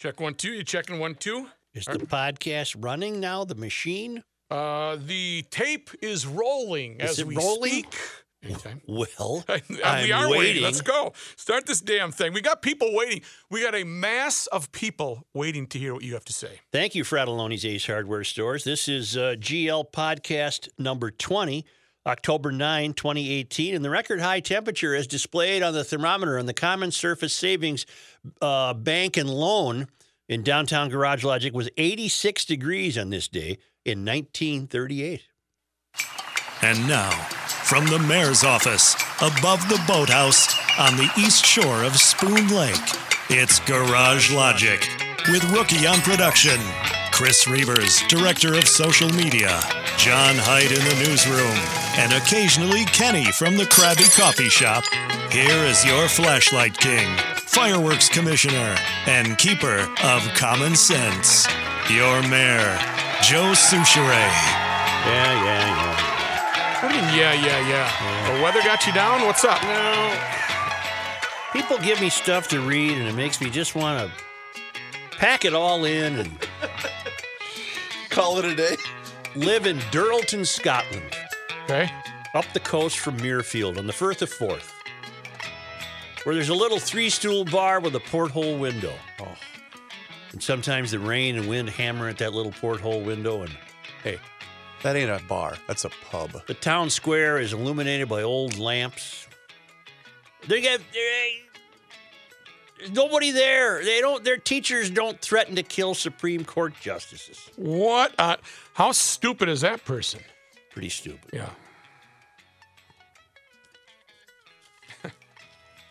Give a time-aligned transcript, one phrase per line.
[0.00, 0.52] Check one, two.
[0.52, 1.48] You checking one, two?
[1.74, 3.44] Is the podcast running now?
[3.44, 4.24] The machine?
[4.50, 7.70] Uh, the tape is rolling Is as it we rolling?
[7.70, 7.96] speak.
[8.42, 8.80] Anytime.
[8.88, 10.62] Well, we I'm are waiting.
[10.62, 11.12] Let's go.
[11.36, 12.32] Start this damn thing.
[12.32, 13.20] We got people waiting.
[13.50, 16.60] We got a mass of people waiting to hear what you have to say.
[16.72, 18.64] Thank you, Fratallone's Ace Hardware Stores.
[18.64, 21.66] This is uh, GL Podcast number 20,
[22.06, 23.74] October 9, 2018.
[23.74, 27.86] And the record high temperature is displayed on the thermometer on the Common Surface Savings
[28.40, 29.88] uh, Bank and Loan
[30.28, 35.22] in downtown Garage Logic was 86 degrees on this day in 1938.
[36.62, 37.10] And now,
[37.64, 42.76] from the mayor's office, above the boathouse on the east shore of Spoon Lake,
[43.30, 44.80] it's Garage Logic
[45.28, 46.58] with Rookie on production,
[47.20, 49.60] Chris Reeves, director of social media,
[49.98, 51.52] John Hyde in the newsroom,
[52.00, 54.84] and occasionally Kenny from the Krabby Coffee Shop.
[55.30, 58.74] Here is your flashlight king, fireworks commissioner,
[59.04, 61.46] and keeper of common sense,
[61.90, 62.72] your mayor,
[63.20, 64.32] Joe Soucheray.
[65.04, 66.82] Yeah, yeah, yeah.
[66.82, 68.34] What do you mean, yeah, yeah, yeah?
[68.34, 69.26] The weather got you down?
[69.26, 69.62] What's up?
[69.62, 70.16] No.
[71.52, 75.52] People give me stuff to read, and it makes me just want to pack it
[75.52, 76.30] all in and
[78.10, 78.76] Call it a day.
[79.36, 81.16] live in Dirleton, Scotland,
[81.64, 81.88] Okay.
[82.34, 84.72] up the coast from Muirfield on the Firth of Forth,
[86.24, 88.92] where there's a little three stool bar with a porthole window.
[89.20, 89.34] Oh.
[90.32, 93.56] And sometimes the rain and wind hammer at that little porthole window, and
[94.02, 94.18] hey,
[94.82, 95.56] That ain't a bar.
[95.68, 96.32] That's a pub.
[96.46, 99.26] the town square is illuminated by old lamps.
[100.48, 101.49] They got they, there's
[102.92, 103.84] nobody there.
[103.84, 104.24] They don't.
[104.24, 107.50] Their teachers don't threaten to kill Supreme Court justices.
[107.56, 108.14] What?
[108.18, 108.36] Uh,
[108.74, 110.20] how stupid is that person?
[110.70, 111.30] Pretty stupid.
[111.32, 111.50] Yeah.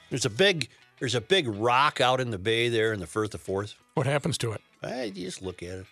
[0.09, 3.33] There's a big there's a big rock out in the bay there in the Firth
[3.33, 3.75] of Forth.
[3.93, 4.61] What happens to it?
[4.83, 5.85] I you just look at it.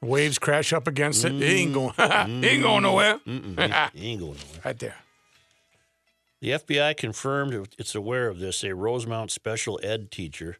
[0.00, 1.34] Waves crash up against it.
[1.34, 1.92] It ain't going.
[1.98, 3.20] it ain't going nowhere.
[3.26, 3.30] It
[3.96, 4.36] ain't going nowhere.
[4.64, 4.94] right there.
[6.40, 8.62] The FBI confirmed it's aware of this.
[8.62, 10.58] A Rosemount special ed teacher,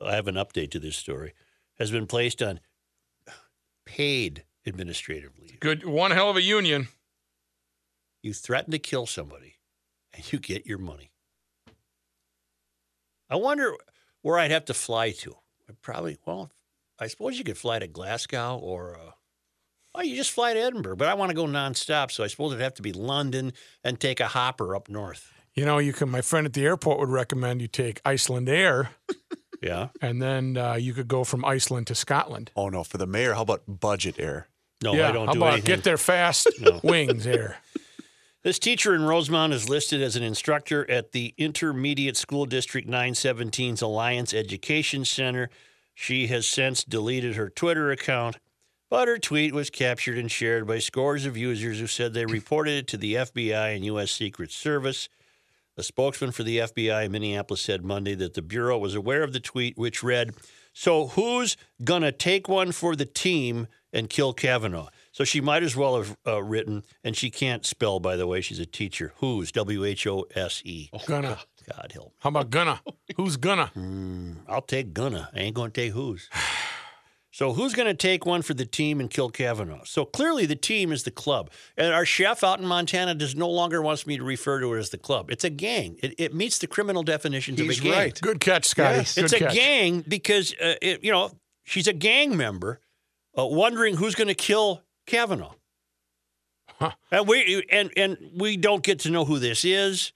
[0.00, 1.34] I have an update to this story,
[1.78, 2.60] has been placed on
[3.84, 5.58] paid administrative leave.
[5.60, 5.84] Good.
[5.84, 6.88] One hell of a union.
[8.22, 9.56] You threaten to kill somebody
[10.12, 11.10] and you get your money.
[13.30, 13.74] I wonder
[14.22, 15.34] where I'd have to fly to.
[15.68, 16.50] I'd probably, well,
[16.98, 19.12] I suppose you could fly to Glasgow or, uh,
[19.98, 22.10] oh, you just fly to Edinburgh, but I want to go nonstop.
[22.12, 23.52] So I suppose it'd have to be London
[23.84, 25.32] and take a hopper up north.
[25.54, 26.08] You know, you can.
[26.08, 28.90] My friend at the airport would recommend you take Iceland Air,
[29.60, 29.88] Yeah.
[30.00, 32.52] and then uh, you could go from Iceland to Scotland.
[32.54, 34.46] Oh no, for the mayor, how about budget air?
[34.84, 35.08] No, yeah.
[35.08, 35.74] I don't how do about anything.
[35.74, 36.48] get there fast?
[36.60, 36.80] No.
[36.84, 37.56] Wings Air.
[38.44, 43.82] This teacher in Rosemount is listed as an instructor at the Intermediate School District 917's
[43.82, 45.50] Alliance Education Center.
[45.92, 48.38] She has since deleted her Twitter account,
[48.90, 52.72] but her tweet was captured and shared by scores of users who said they reported
[52.72, 54.10] it to the FBI and U.S.
[54.10, 55.08] Secret Service.
[55.76, 59.32] A spokesman for the FBI in Minneapolis said Monday that the Bureau was aware of
[59.32, 60.32] the tweet, which read,
[60.72, 64.88] So who's going to take one for the team and kill Kavanaugh?
[65.12, 68.40] So she might as well have uh, written, and she can't spell, by the way,
[68.40, 69.12] she's a teacher.
[69.18, 70.90] Who's, W H O S E.
[71.06, 71.38] Gonna.
[71.76, 72.14] God help.
[72.20, 72.80] How about gonna?
[73.16, 73.70] Who's gonna?
[74.48, 75.28] I'll take gonna.
[75.34, 76.28] I ain't going to take who's.
[77.38, 79.84] So who's going to take one for the team and kill Kavanaugh?
[79.84, 81.52] So clearly the team is the club.
[81.76, 84.78] And our chef out in Montana does no longer wants me to refer to it
[84.80, 85.30] as the club.
[85.30, 86.00] It's a gang.
[86.02, 87.96] It, it meets the criminal definitions He's of a gang.
[87.96, 88.20] right.
[88.20, 88.96] Good catch, Scotty.
[88.96, 89.14] Yes.
[89.14, 91.30] Good It's a gang because, uh, it, you know,
[91.62, 92.80] she's a gang member
[93.38, 95.54] uh, wondering who's going to kill Kavanaugh.
[96.80, 96.90] Huh.
[97.12, 100.12] And we and and we don't get to know who this is.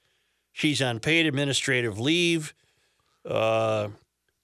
[0.51, 2.53] She's on paid administrative leave.
[3.25, 3.91] Uh,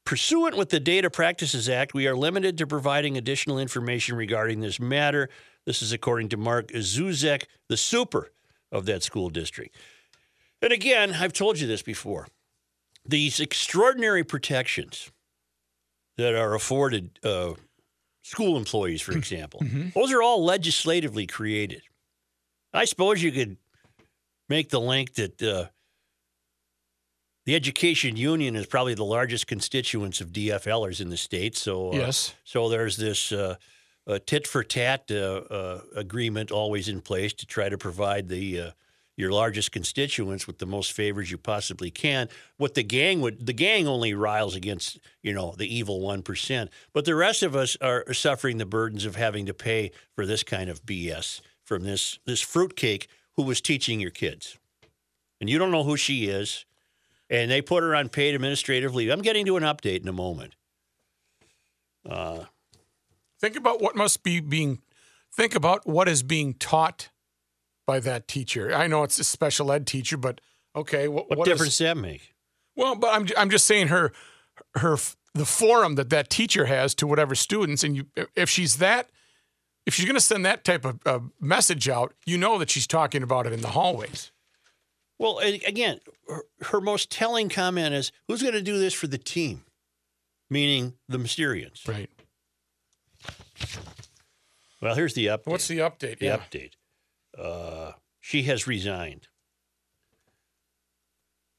[0.08, 4.80] pursuant with the Data Practices Act, we are limited to providing additional information regarding this
[4.80, 5.28] matter.
[5.66, 8.30] This is according to Mark Zuzek, the super
[8.72, 9.76] of that school district.
[10.62, 12.26] And again, I've told you this before.
[13.04, 15.12] These extraordinary protections
[16.16, 17.52] that are afforded uh,
[18.22, 19.60] school employees, for example,
[19.94, 21.82] those are all legislatively created.
[22.72, 23.58] I suppose you could
[24.48, 25.66] make the link that uh,
[27.48, 31.56] the education union is probably the largest constituents of DFLers in the state.
[31.56, 32.34] So, uh, Yes.
[32.44, 33.54] so there's this uh,
[34.06, 35.10] uh, tit for tat
[35.96, 38.70] agreement always in place to try to provide the uh,
[39.16, 42.28] your largest constituents with the most favors you possibly can.
[42.58, 46.68] What the gang would the gang only riles against you know the evil one percent,
[46.92, 50.42] but the rest of us are suffering the burdens of having to pay for this
[50.42, 54.58] kind of BS from this this fruitcake who was teaching your kids,
[55.40, 56.66] and you don't know who she is,
[57.30, 59.10] and they put her on paid administrative leave.
[59.10, 60.54] I'm getting to an update in a moment.
[62.08, 62.44] Uh,
[63.40, 64.80] Think about what must be being.
[65.32, 67.10] Think about what is being taught
[67.86, 68.74] by that teacher.
[68.74, 70.40] I know it's a special ed teacher, but
[70.74, 72.34] okay, what, what, what is- difference does that make?
[72.74, 74.12] well, but I'm I'm just saying her
[74.74, 74.96] her
[75.34, 79.08] the forum that that teacher has to whatever students, and you if she's that
[79.86, 82.86] if she's going to send that type of uh, message out, you know that she's
[82.88, 84.32] talking about it in the hallways.
[85.18, 89.18] Well, again, her, her most telling comment is, "Who's going to do this for the
[89.18, 89.64] team?"
[90.50, 91.86] Meaning the Mysterians.
[91.86, 92.10] Right.
[94.80, 95.46] Well, here's the update.
[95.46, 96.20] What's the update?
[96.20, 96.36] the yeah.
[96.38, 96.72] update?
[97.36, 99.28] Uh, she has resigned.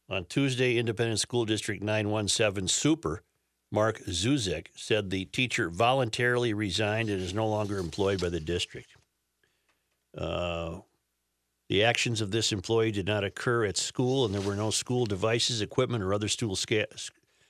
[0.09, 3.21] On Tuesday, Independent School District 917 Super,
[3.71, 8.95] Mark Zuzek said the teacher voluntarily resigned and is no longer employed by the district.
[10.17, 10.79] Uh,
[11.69, 15.05] the actions of this employee did not occur at school, and there were no school
[15.05, 16.87] devices, equipment, or other school, sca-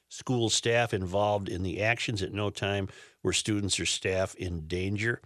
[0.10, 2.22] school staff involved in the actions.
[2.22, 2.90] At no time
[3.24, 5.22] were students or staff in danger.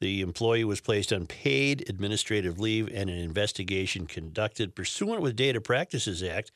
[0.00, 5.60] The employee was placed on paid administrative leave and an investigation conducted pursuant with Data
[5.60, 6.50] Practices Act.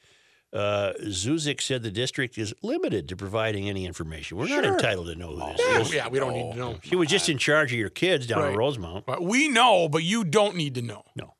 [0.50, 4.38] Uh, Zuzek said the district is limited to providing any information.
[4.38, 5.92] We're not entitled to know who this.
[5.92, 6.78] Yeah, yeah, we don't need to know.
[6.82, 8.52] She was just in charge of your kids down Right.
[8.52, 9.04] in Rosemount.
[9.04, 11.02] But we know, but you don't need to know.
[11.16, 11.33] No.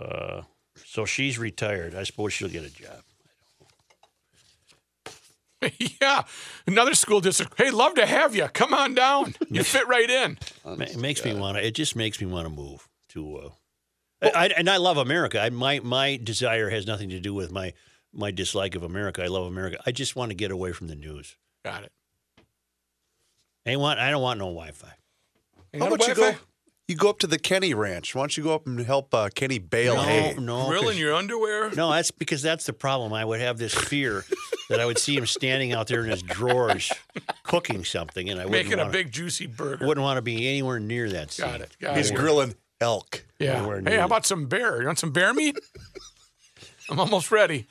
[0.00, 0.42] Uh,
[0.84, 1.94] so she's retired.
[1.94, 3.02] I suppose she'll get a job.
[6.00, 6.22] yeah,
[6.66, 7.54] another school district.
[7.56, 8.46] Hey, love to have you.
[8.48, 9.34] Come on down.
[9.48, 10.38] You fit right in.
[10.64, 11.66] It makes me want to.
[11.66, 13.36] It just makes me want to move to.
[14.22, 15.40] Uh, I, and I love America.
[15.40, 17.72] I, my my desire has nothing to do with my
[18.12, 19.22] my dislike of America.
[19.22, 19.78] I love America.
[19.86, 21.36] I just want to get away from the news.
[21.64, 21.92] Got it.
[23.66, 23.98] I want.
[23.98, 24.92] I don't want no Wi-Fi.
[25.74, 26.34] Ain't How that a about you go?
[26.88, 26.92] Wi-Fi?
[26.92, 28.14] You go up to the Kenny Ranch.
[28.14, 30.34] Why don't you go up and help uh, Kenny bale No, hay?
[30.38, 31.70] no, Grill 'cause- in your underwear?
[31.72, 31.90] no.
[31.90, 33.12] That's because that's the problem.
[33.12, 34.24] I would have this fear
[34.68, 36.92] that I would see him standing out there in his drawers
[37.42, 39.86] cooking something, and I wouldn't Making a wanna, big juicy burger.
[39.86, 41.46] wouldn't want to be anywhere near that scene.
[41.46, 41.76] Got it.
[41.80, 42.14] Got He's it.
[42.16, 43.24] grilling elk.
[43.38, 43.62] Yeah.
[43.84, 44.04] Hey, how it.
[44.06, 44.80] about some bear?
[44.80, 45.58] You want some bear meat?
[46.88, 47.66] I'm almost ready.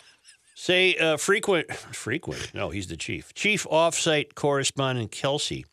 [0.56, 2.52] Say uh, frequent, frequent.
[2.54, 3.34] No, he's the chief.
[3.34, 5.66] Chief offsite correspondent Kelsey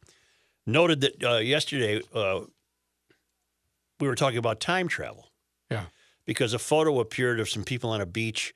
[0.67, 2.41] noted that uh, yesterday uh,
[4.03, 5.31] we were talking about time travel
[5.71, 5.85] Yeah.
[6.27, 8.53] because a photo appeared of some people on a beach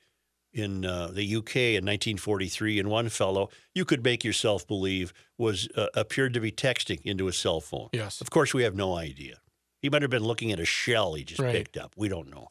[0.51, 5.69] in uh, the UK in 1943, and one fellow you could make yourself believe was
[5.77, 7.87] uh, appeared to be texting into a cell phone.
[7.93, 8.19] Yes.
[8.19, 9.37] Of course, we have no idea.
[9.81, 11.53] He might have been looking at a shell he just Right.
[11.53, 11.93] picked up.
[11.95, 12.49] We don't know.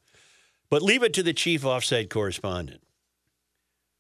[0.71, 2.83] But leave it to the chief offsite correspondent.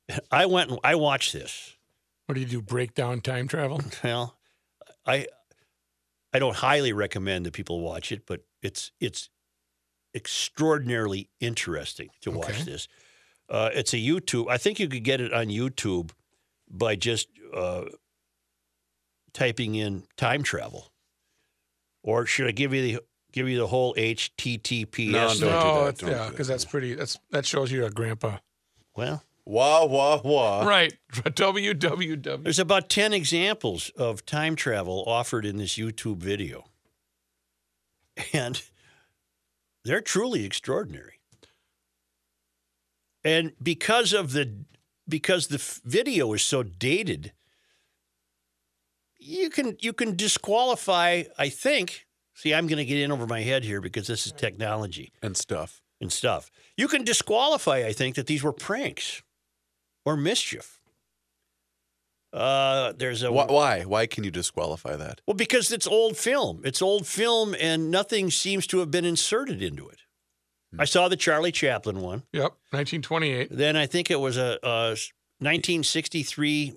[0.30, 1.76] I went and I watched this.
[2.26, 2.62] What do you do?
[2.62, 3.80] Break down time travel?
[4.04, 4.38] Well,
[5.04, 5.26] I
[6.32, 9.30] I don't highly recommend that people watch it, but it's it's
[10.14, 12.62] extraordinarily interesting to watch Okay.
[12.62, 12.88] this.
[13.48, 14.46] Uh, it's a YouTube.
[14.50, 16.10] I think you could get it on YouTube
[16.68, 17.84] by just uh,
[19.32, 20.90] typing in time travel.
[22.02, 23.00] Or should I give you the
[23.32, 25.10] give you the whole HTTPS?
[25.12, 26.30] No, Don't do that, it's, don't yeah, do that.
[26.30, 26.94] because that's pretty.
[26.94, 28.38] That's that shows you're a grandpa.
[28.96, 30.64] Well, Wah wah wah.
[30.66, 30.92] right.
[31.12, 32.42] www.
[32.42, 36.64] There's about 10 examples of time travel offered in this YouTube video.
[38.32, 38.62] And
[39.84, 41.20] they're truly extraordinary.
[43.24, 44.64] And because of the
[45.08, 47.32] because the video is so dated,
[49.18, 52.06] you can you can disqualify, I think.
[52.34, 55.36] See, I'm going to get in over my head here because this is technology And
[55.36, 55.80] stuff.
[56.02, 56.50] and stuff.
[56.76, 59.22] You can disqualify, I think, that these were pranks
[60.04, 60.78] or mischief.
[62.36, 63.82] Uh, there's a Why, why?
[63.84, 65.22] Why can you disqualify that?
[65.26, 66.60] well because it's old film.
[66.64, 70.00] It's old film, and nothing seems to have been inserted into it.
[70.78, 72.24] I saw the Charlie Chaplin one.
[72.32, 72.52] Yep.
[72.72, 73.48] 1928.
[73.50, 74.96] Then I think it was a, a
[75.38, 76.74] 1963.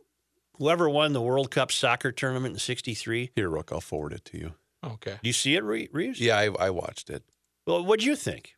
[0.57, 3.31] Whoever won the World Cup soccer tournament in '63.
[3.35, 4.53] Here, Rook, I'll forward it to you.
[4.83, 5.17] Okay.
[5.21, 6.21] Do you see it, Reeves?
[6.21, 7.23] Yeah, I, I watched it.
[7.67, 8.53] Well, what do you think?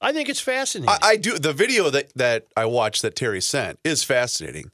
[0.00, 0.88] I think it's fascinating.
[1.02, 1.38] I, I do.
[1.38, 4.72] The video that, that I watched that Terry sent is fascinating.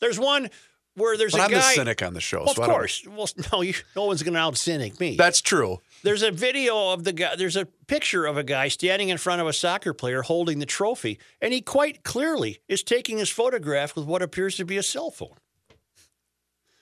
[0.00, 0.50] There's one
[0.94, 1.58] where there's But a I'm guy.
[1.58, 2.38] the cynic on the show.
[2.44, 3.06] Well, so of I don't- course.
[3.06, 5.14] Well, no, you, no one's going to out cynic me.
[5.16, 5.80] That's true.
[6.02, 7.36] There's a video of the guy.
[7.36, 10.66] There's a picture of a guy standing in front of a soccer player holding the
[10.66, 14.82] trophy, and he quite clearly is taking his photograph with what appears to be a
[14.82, 15.36] cell phone.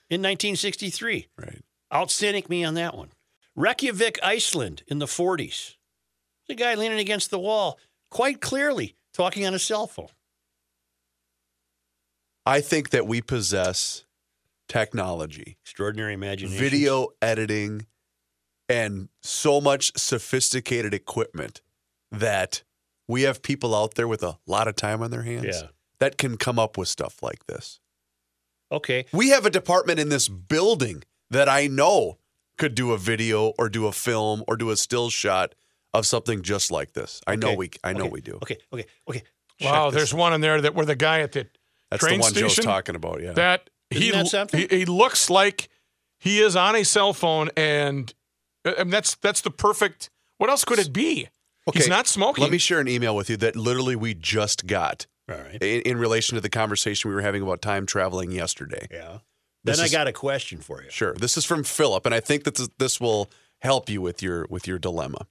[0.08, 1.62] In 1963, Right.
[1.90, 3.10] out cynic me on that one.
[3.56, 5.74] Reykjavik, Iceland, in the 40s.
[6.48, 7.78] The guy leaning against the wall,
[8.10, 10.08] quite clearly talking on a cell phone.
[12.46, 14.04] I think that we possess
[14.68, 16.58] technology, Extraordinary imagination.
[16.58, 17.86] video editing,
[18.68, 21.60] and so much sophisticated equipment
[22.10, 22.62] that
[23.08, 25.68] we have people out there with a lot of time on their hands Yeah.
[25.98, 27.80] that can come up with stuff like this.
[28.72, 29.06] Okay.
[29.12, 32.18] We have a department in this building that I know
[32.58, 35.54] could do a video or do a film or do a still shot
[35.94, 37.20] of something just like this.
[37.26, 38.38] I know we I know okay, we do.
[38.42, 38.58] Okay.
[38.72, 38.86] Okay.
[39.08, 39.22] Okay.
[39.60, 41.46] Wow, Check this there's one in there that where the guy at the
[41.90, 43.32] That's train the one station Joe's talking about, yeah.
[43.32, 44.68] that Isn't he, that something?
[44.68, 45.68] he he looks like
[46.18, 48.12] he is on a cell phone and
[48.64, 50.10] uh, I mean, that's that's the perfect.
[50.38, 51.28] What else could it be?
[51.74, 52.42] He's not smoking.
[52.42, 55.60] Let me share an email with you that literally we just got All right.
[55.60, 58.86] in, in relation to the conversation we were having about time traveling yesterday.
[58.90, 59.18] Yeah.
[59.64, 60.90] This then I is- got a question for you.
[60.90, 61.14] Sure.
[61.14, 63.28] This is from Philip, and I think that this, this will
[63.62, 65.26] help you with your with your dilemma.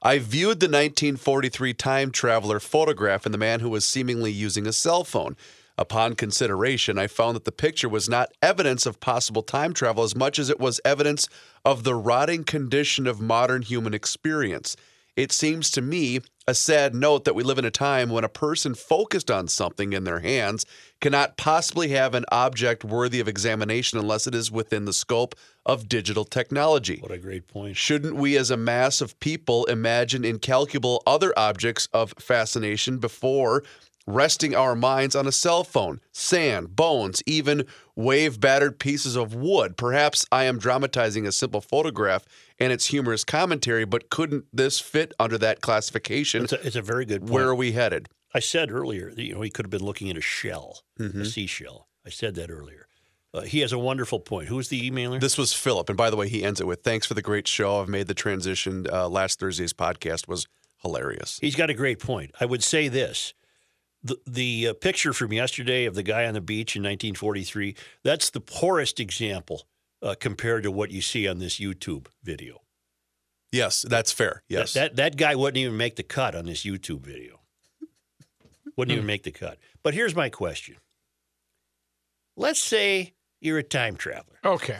[0.00, 4.72] I viewed the 1943 time traveler photograph in the man who was seemingly using a
[4.72, 5.36] cell phone.
[5.78, 10.16] Upon consideration, I found that the picture was not evidence of possible time travel as
[10.16, 11.28] much as it was evidence
[11.64, 14.76] of the rotting condition of modern human experience.
[15.14, 18.28] It seems to me a sad note that we live in a time when a
[18.28, 20.64] person focused on something in their hands
[21.00, 25.34] cannot possibly have an object worthy of examination unless it is within the scope
[25.66, 26.98] of digital technology.
[27.00, 27.76] What a great point.
[27.76, 33.62] Shouldn't we, as a mass of people, imagine incalculable other objects of fascination before
[34.08, 39.76] resting our minds on a cell phone, sand, bones, even wave battered pieces of wood?
[39.76, 42.24] Perhaps I am dramatizing a simple photograph
[42.58, 46.44] and its humorous commentary, but couldn't this fit under that classification?
[46.44, 47.32] It's a, it's a very good point.
[47.32, 48.08] Where are we headed?
[48.34, 51.22] I said earlier that you know he could have been looking at a shell, Mm-hmm.
[51.22, 51.88] a seashell.
[52.06, 52.86] I said that earlier.
[53.34, 54.48] Uh, he has a wonderful point.
[54.48, 55.20] Who's the emailer?
[55.20, 55.88] This was Philip.
[55.90, 57.80] And by the way, he ends it with thanks for the great show.
[57.82, 58.86] I've made the transition.
[58.90, 60.46] Uh, last Thursday's podcast was
[60.82, 61.38] hilarious.
[61.40, 62.30] He's got a great point.
[62.40, 63.34] I would say this.
[64.02, 67.74] The, the uh, picture from yesterday of the guy on the beach in 1943,
[68.04, 69.64] that's the poorest example
[70.02, 72.60] uh, compared to what you see on this YouTube video.
[73.50, 74.42] Yes, that's fair.
[74.48, 74.72] That- Yes.
[74.74, 77.40] That, that guy wouldn't even make the cut on this YouTube video.
[78.76, 79.58] Wouldn't even make the cut.
[79.82, 80.76] But here's my question.
[82.36, 84.78] Let's say you're a time traveler okay.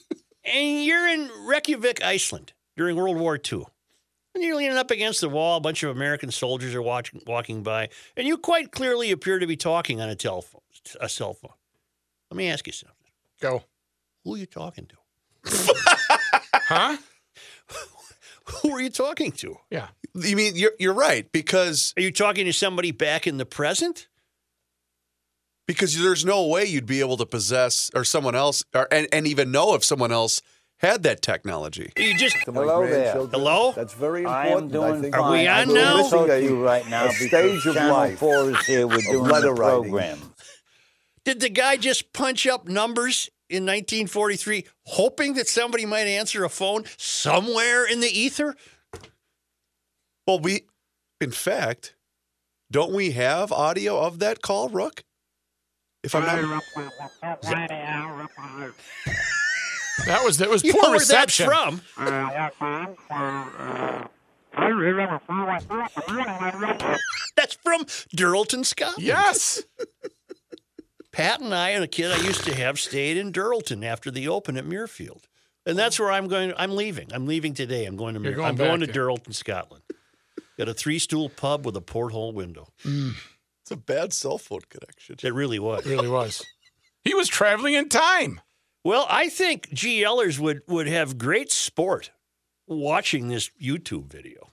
[0.44, 3.64] and you're in Reykjavik, Iceland during World War II.
[4.38, 5.56] And you're leaning up against the wall.
[5.56, 9.48] A bunch of American soldiers are watching, walking by, and you quite clearly appear to
[9.48, 10.60] be talking on a telephone,
[11.00, 11.50] a cell phone.
[12.30, 12.94] Let me ask you something.
[13.40, 13.64] Go.
[14.22, 14.96] Who are you talking to?
[16.52, 16.98] Huh?
[18.62, 19.56] Who are you talking to?
[19.70, 19.88] Yeah.
[20.14, 24.06] You mean you're you're right because Are you talking to somebody back in the present?
[25.66, 29.26] because there's no way you'd be able to possess or someone else or and, and
[29.26, 30.42] even know if someone else
[30.78, 31.92] had that technology.
[31.96, 33.14] You just Hello there.
[33.14, 33.72] Hello?
[33.72, 34.74] That's very I important.
[34.74, 35.24] am doing think fine.
[35.24, 36.08] Are we I on will now?
[36.08, 38.86] talk to A- you right now a because stage of Channel life 4 is here.
[38.86, 39.82] We're doing letter the writing.
[39.90, 40.18] program.
[41.24, 46.48] did the guy just punch up numbers in 1943, hoping that somebody might answer a
[46.50, 48.54] phone somewhere in the ether?
[50.26, 50.62] Well, we
[51.20, 51.94] in fact,
[52.70, 55.02] don't we have audio of that call, Rook?
[56.04, 56.62] If I'm not
[60.06, 61.46] That was that was You poor know where that's reception.
[61.46, 61.80] from?
[67.36, 67.84] That's from
[68.16, 69.02] Dirleton, Scotland.
[69.06, 69.62] Yes.
[71.12, 74.28] Pat and I and a kid I used to have stayed in Dirleton after the
[74.28, 75.22] Open at Muirfield.
[75.66, 76.52] And that's where I'm going.
[76.56, 77.08] I'm leaving.
[77.12, 77.84] I'm leaving today.
[77.84, 78.20] I'm going to.
[78.20, 79.04] You're Muir- going I'm going to back there.
[79.04, 79.82] Dirleton, Scotland.
[80.56, 82.68] Got a three stool pub with a porthole window.
[82.84, 83.14] Mm.
[83.62, 85.16] it's a bad cell phone connection.
[85.22, 85.86] It really was.
[85.86, 86.44] It really was.
[87.04, 88.40] He was traveling in time.
[88.84, 92.10] Well, I think GLers would would have great sport
[92.66, 94.50] watching this YouTube video.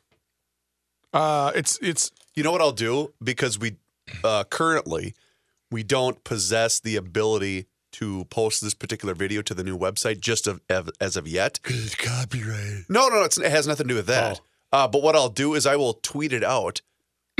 [1.14, 3.78] Uh, it's it's You know what I'll do because we
[4.24, 5.14] uh, currently
[5.72, 10.48] we don't possess the ability to post this particular video to the new website just
[10.48, 11.62] of, of, as of yet.
[11.64, 12.86] It's copyrighted.
[12.90, 14.42] No, no, it's, it has nothing to do with that.
[14.74, 16.82] Uh, but what I'll do is I will tweet it out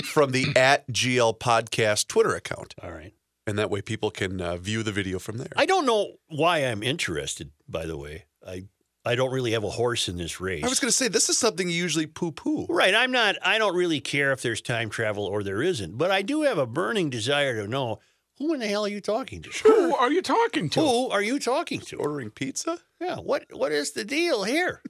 [0.06, 3.14] from the at GL podcast Twitter account, All right.
[3.48, 5.52] And that way people can uh, view the video from there.
[5.56, 7.52] I don't know why I'm interested.
[7.68, 8.64] By the way, I
[9.08, 10.64] I don't really have a horse in this race.
[10.64, 12.66] I was going to say this is something you usually poo-poo.
[12.68, 12.96] Right.
[12.96, 16.24] I'm not, I don't really care if there's time travel or there isn't, but I
[16.24, 18.00] do have a burning desire to know
[18.40, 19.50] who in the hell are you talking to?
[19.64, 20.80] who are you talking to?
[20.82, 21.98] Who are you talking to?
[21.98, 22.80] Ordering pizza?
[23.00, 23.18] Yeah.
[23.18, 24.82] What, what is the deal here?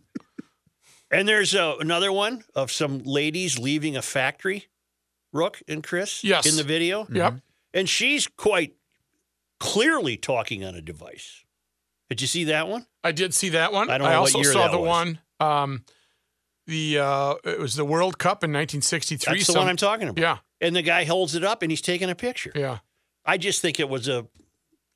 [1.12, 4.68] and there's uh, another one of some ladies leaving a factory,
[5.34, 6.46] Rook and Chris, Yes.
[6.50, 7.06] in the video.
[7.12, 7.36] Yep.
[7.75, 8.74] And she's quite
[9.60, 11.44] clearly talking on a device.
[12.10, 12.88] Did you see that one?
[13.03, 13.89] I did see that one.
[13.91, 14.88] I don't know what also year saw that the was.
[14.88, 15.20] one.
[15.39, 15.84] Um,
[16.67, 19.34] the uh, it was the World Cup in 1963.
[19.34, 20.20] That's the Some- one I'm talking about.
[20.22, 22.51] Yeah, And the guy holds it up and he's taking a picture.
[22.55, 22.79] yeah.
[23.25, 24.27] I just think it was a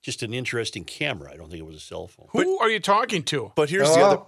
[0.03, 1.31] just an interesting camera.
[1.33, 2.27] I don't think it was a cell phone.
[2.31, 3.51] Who are you talking to?
[3.55, 4.21] But here's the other.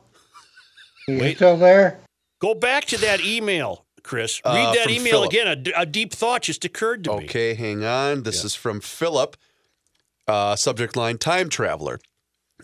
[1.07, 1.35] You Wait.
[1.37, 1.99] still there?
[2.39, 4.41] Go back to that email, Chris.
[4.43, 5.29] Uh, Read that email Philip.
[5.31, 5.47] again.
[5.47, 7.25] A d- A, deep thought just occurred to me.
[7.25, 8.23] Okay, hang on.
[8.23, 8.45] This Yeah.
[8.47, 9.37] is from Philip.
[10.27, 11.99] Uh, subject line Time Traveler.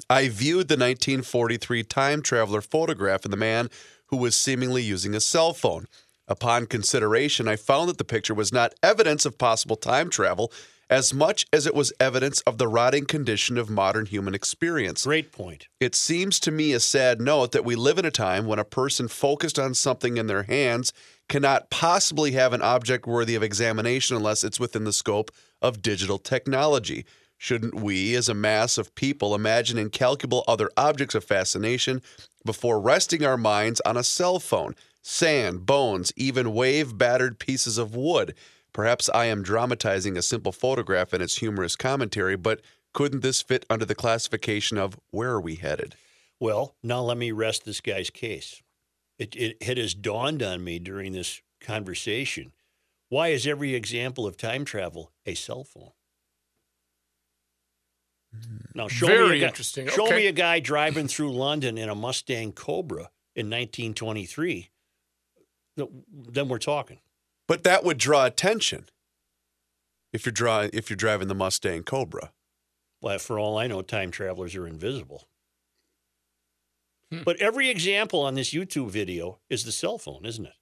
[0.10, 3.70] I viewed the 1943 time traveler photograph of the man
[4.08, 5.88] who was seemingly using a cell phone.
[6.28, 10.52] Upon consideration, I found that the picture was not evidence of possible time travel
[10.90, 15.04] as much as it was evidence of the rotting condition of modern human experience.
[15.04, 15.68] Great point.
[15.82, 18.64] It seems to me a sad note that we live in a time when a
[18.64, 20.94] person focused on something in their hands
[21.30, 25.32] cannot possibly have an object worthy of examination unless it's within the scope
[25.62, 27.06] of digital technology.
[27.38, 32.02] Shouldn't we, as a mass of people, imagine incalculable other objects of fascination
[32.44, 37.96] before resting our minds on a cell phone, sand, bones, even wave battered pieces of
[37.96, 38.34] wood?
[38.74, 42.62] Perhaps I am dramatizing a simple photograph and its humorous commentary, but
[42.94, 45.96] couldn't this fit under the classification of where are we headed?
[46.40, 48.62] Well, now let me rest this guy's case.
[49.18, 52.54] It, it, it has dawned on me during this conversation.
[53.10, 55.92] Why is every example of time travel a cell phone?
[58.34, 58.58] Hmm.
[58.76, 59.88] Now show me a guy, interesting.
[59.88, 60.16] Show Okay.
[60.18, 64.70] me a guy driving through London in a Mustang Cobra in 1923.
[65.78, 67.00] Then we're talking.
[67.48, 68.88] But that would draw attention
[70.12, 72.34] if you're drawing if you're driving the Mustang Cobra.
[73.02, 75.28] Well, for all I know, time travelers are invisible.
[77.12, 77.24] Hmm.
[77.24, 80.54] But every example on this YouTube video is the cell phone, isn't it?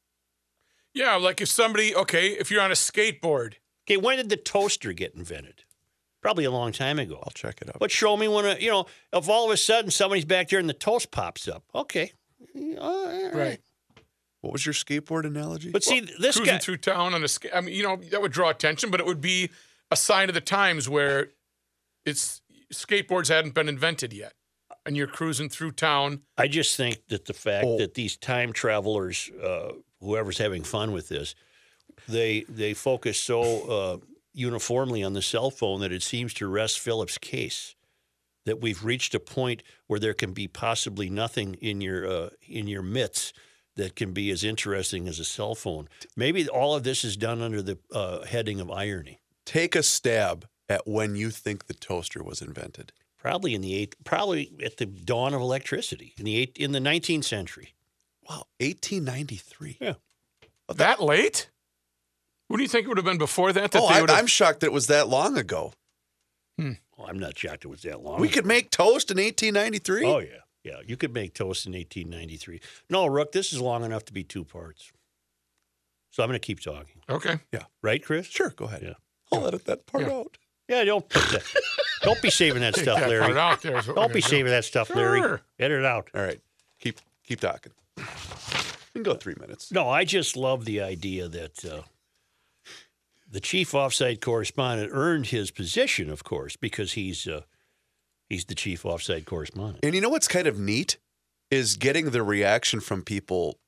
[0.93, 3.55] Yeah, like if somebody, okay, if you're on a skateboard,
[3.87, 5.63] Okay, when did the toaster get invented?
[6.21, 7.19] Probably a long time ago.
[7.23, 7.77] I'll check it out.
[7.79, 10.57] But show me when a you know if all of a sudden somebody's back there
[10.59, 11.63] and the toast pops up.
[11.75, 12.11] Okay,
[12.79, 13.35] All right.
[13.35, 13.59] right?
[14.41, 15.69] What was your skateboard analogy?
[15.69, 16.57] But see, this Cruising guy.
[16.57, 17.51] through town on a skate.
[17.53, 19.51] I mean, you know, that would draw attention, but it would be
[19.91, 21.29] a sign of the times where
[22.05, 22.41] it's
[22.73, 24.33] skateboards hadn't been invented yet,
[24.85, 26.21] and you're cruising through town.
[26.37, 27.77] I just think that the fact Oh.
[27.77, 31.35] that these time travelers, uh, whoever's having fun with this,
[32.07, 33.97] they they focus so uh,
[34.33, 37.75] uniformly on the cell phone that it seems to rest Philip's case.
[38.45, 42.67] That we've reached a point where there can be possibly nothing in your uh, in
[42.67, 43.33] your midst
[43.75, 45.89] that can be as interesting as a cell phone.
[46.15, 49.19] Maybe all of this is done under the uh, heading of irony.
[49.45, 52.93] Take a stab at when you think the toaster was invented.
[53.25, 56.79] Probably in the eighth, probably at the dawn of electricity in the eight, in the
[56.79, 57.73] nineteenth century.
[58.29, 59.77] Wow, 1893.
[59.81, 59.93] Yeah.
[60.71, 61.49] That late?
[62.49, 63.71] What do you think it would have been before that?
[63.71, 65.73] that Oh, they I, I'm shocked that it was that long ago.
[66.59, 66.73] Hmm.
[66.95, 68.21] Well, I'm not shocked it was that long.
[68.21, 70.05] We could make toast in 1893.
[70.05, 70.27] Oh yeah,
[70.63, 70.81] yeah.
[70.85, 72.61] You could make toast in 1893.
[72.91, 74.91] No, Rook, this is long enough to be two parts.
[76.11, 77.01] So I'm going to keep talking.
[77.09, 77.39] okay.
[77.51, 77.63] Yeah.
[77.81, 78.27] Right, Chris?
[78.27, 78.83] Sure, go ahead.
[78.83, 78.93] Yeah.
[79.31, 80.13] I'll edit that part Yeah.
[80.13, 80.37] out.
[80.69, 80.83] Yeah.
[80.83, 81.43] Don't put that.
[82.05, 83.25] don't be saving that stuff, that Larry.
[83.25, 84.35] part out there is what Don't be gonna do.
[84.37, 85.19] saving that stuff, Larry.
[85.19, 85.41] Sure.
[85.59, 86.09] Edit it out.
[86.15, 86.39] All right,
[86.79, 87.71] keep keep talking.
[87.97, 88.03] We
[88.93, 89.71] can go three minutes.
[89.71, 91.81] No, I just love the idea that uh,
[93.29, 97.41] the chief offsite correspondent earned his position, of course, because he's uh,
[98.29, 99.79] he's the chief offsite correspondent.
[99.83, 100.97] And you know what's kind of neat
[101.51, 103.59] is getting the reaction from people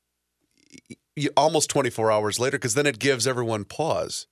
[0.89, 4.28] y- y- almost 24 hours later, because then it gives everyone pause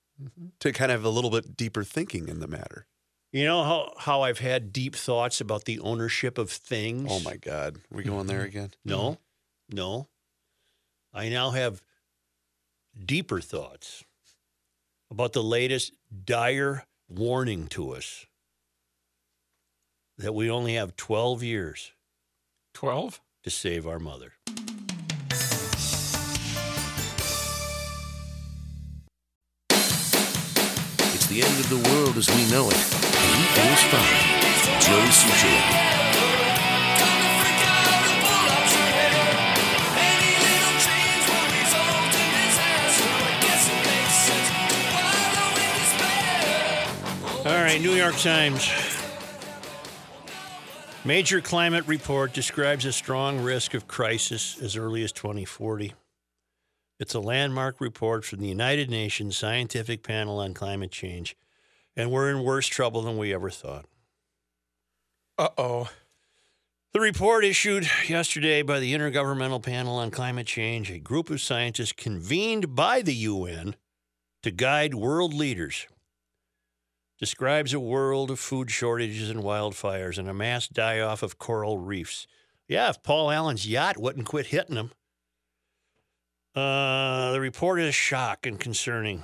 [0.59, 2.87] to kind of have a little bit deeper thinking in the matter.
[3.35, 7.09] You know how, how I've had deep thoughts about the ownership of things?
[7.11, 8.47] Oh my God, we going there mm-hmm.
[8.47, 8.71] again?
[8.85, 9.75] No, mm-hmm.
[9.75, 10.07] no.
[11.13, 11.81] I now have
[12.97, 14.05] deeper thoughts
[15.11, 15.91] about the latest
[16.23, 18.25] dire warning to us
[20.17, 21.91] that we only have 12 years
[22.73, 23.19] Twelve.
[23.43, 24.31] to save our mother.
[31.35, 34.79] The end of the world as we know it, he feels fine.
[34.79, 35.85] Joe Soucheray.
[47.45, 48.71] All right, New York Times.
[51.03, 55.95] Major climate report describes a strong risk of crisis as early as 2040.
[56.97, 61.35] It's a landmark report from the United Nations Scientific Panel on Climate Change,
[61.93, 63.85] and we're in worse trouble than we ever thought.
[65.37, 65.89] Uh oh.
[66.93, 71.91] The report issued yesterday by the Intergovernmental Panel on Climate Change, a group of scientists
[71.91, 73.75] convened by the UN
[74.43, 75.87] to guide world leaders,
[77.19, 81.77] describes a world of food shortages and wildfires and a mass die off of coral
[81.77, 82.25] reefs.
[82.69, 84.91] Yeah, if Paul Allen's yacht wouldn't quit hitting them.
[86.55, 89.23] Uh, the report is shock and concerning,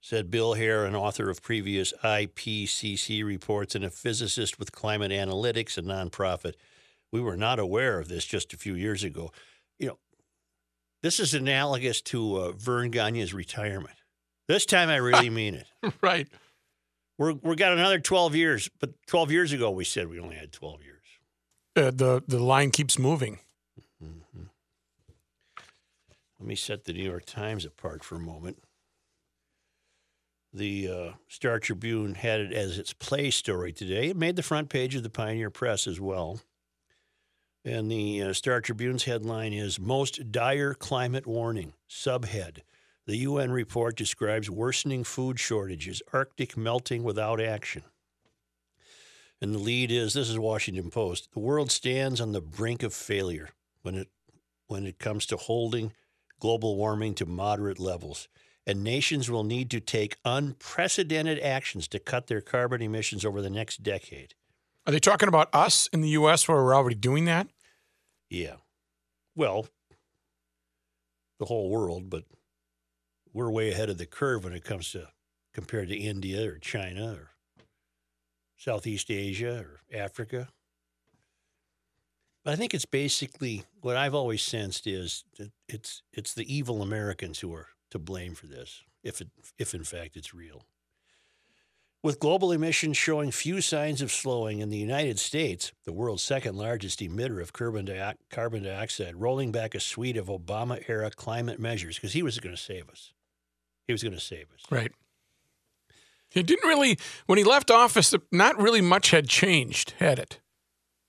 [0.00, 5.76] said Bill Hare, an author of previous IPCC reports and a physicist with Climate Analytics,
[5.76, 6.54] a nonprofit.
[7.12, 9.32] We were not aware of this just a few years ago.
[9.78, 9.98] You know,
[11.02, 13.96] this is analogous to uh, Verne Gagne's retirement.
[14.46, 15.66] This time I really mean it.
[16.00, 16.26] Right.
[17.18, 20.52] We're we got another 12 years, but 12 years ago we said we only had
[20.52, 20.94] 12 years.
[21.76, 23.40] Uh, the the line keeps moving.
[26.38, 28.58] Let me set the New York Times apart for a moment.
[30.52, 34.08] The uh, Star Tribune had it as its play story today.
[34.08, 36.40] It made the front page of the Pioneer Press as well.
[37.64, 41.74] And the uh, Star Tribune's headline is Most Dire Climate Warning.
[41.90, 42.60] Subhead
[43.06, 47.82] The UN report describes worsening food shortages, Arctic melting without action.
[49.40, 51.32] And the lead is this is Washington Post.
[51.32, 53.50] The world stands on the brink of failure
[53.82, 54.08] when it
[54.66, 55.92] when it comes to holding
[56.38, 58.28] global warming to moderate levels.
[58.66, 63.48] And nations will need to take unprecedented actions to cut their carbon emissions over the
[63.48, 64.34] next decade.
[64.86, 66.46] Are they talking about us in the U.S.
[66.46, 67.48] where we're already doing that?
[68.28, 68.56] Yeah.
[69.34, 69.68] Well,
[71.38, 72.24] the whole world, but
[73.32, 75.08] we're way ahead of the curve when it comes to
[75.54, 77.30] compared to India or China or
[78.56, 80.48] Southeast Asia or Africa.
[82.48, 86.80] But I think it's basically what I've always sensed is that it's it's the evil
[86.80, 90.62] Americans who are to blame for this, if it if in fact it's real.
[92.02, 96.56] With global emissions showing few signs of slowing in the United States, the world's second
[96.56, 101.60] largest emitter of carbon, di- carbon dioxide, rolling back a suite of Obama era climate
[101.60, 103.12] measures because he was going to save us.
[103.86, 104.62] He was going to save us.
[104.70, 104.92] Right.
[106.30, 110.40] He didn't really, when he left office, not really much had changed, had it?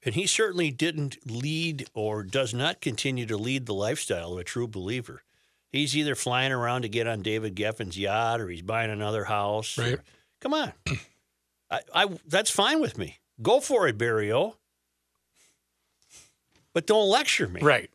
[0.06, 4.44] And he certainly didn't lead or does not continue to lead the lifestyle of a
[4.46, 5.24] true believer.
[5.72, 9.78] He's either flying around to get on David Geffen's yacht or he's buying another house.
[9.78, 10.00] or- Right.
[10.40, 10.74] come on.
[11.72, 13.20] I, I that's fine with me.
[13.42, 14.56] Go for it, Barrio.
[16.74, 17.62] But don't lecture me.
[17.62, 17.90] Right.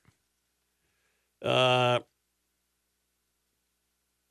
[1.42, 2.00] Uh,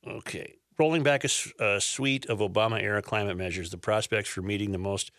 [0.06, 0.54] okay.
[0.78, 5.10] Rolling back a suite of Obama era climate measures, the prospects for meeting the most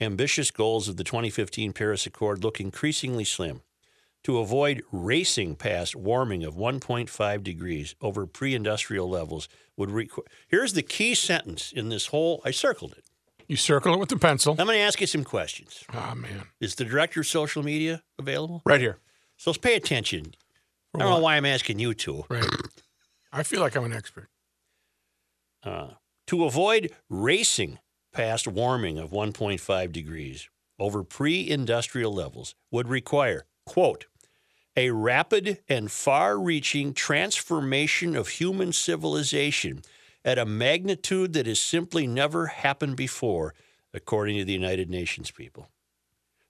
[0.00, 3.62] ambitious goals of the 2015 Paris Accord look increasingly slim.
[4.24, 10.24] To avoid racing past warming of 1.5 degrees over pre industrial levels would require.
[10.48, 13.04] Here's the key sentence in this whole, I circled it.
[13.46, 14.56] You circle it with the pencil.
[14.58, 15.84] I'm going to ask you some questions.
[15.94, 16.48] Oh, man.
[16.60, 18.62] Is the director of social media available?
[18.66, 18.98] Right here.
[19.36, 20.34] So let's pay attention.
[20.94, 22.24] I don't know why I'm asking you to.
[22.28, 22.44] Right.
[23.32, 24.28] I feel like I'm an expert.
[25.62, 25.90] Uh,
[26.26, 27.78] to avoid racing
[28.16, 30.48] past warming of 1.5 degrees
[30.78, 34.06] over pre industrial levels would require, quote,
[34.74, 39.82] a rapid and far reaching transformation of human civilization
[40.24, 43.54] at a magnitude that has simply never happened before,
[43.92, 45.68] according to the United Nations people.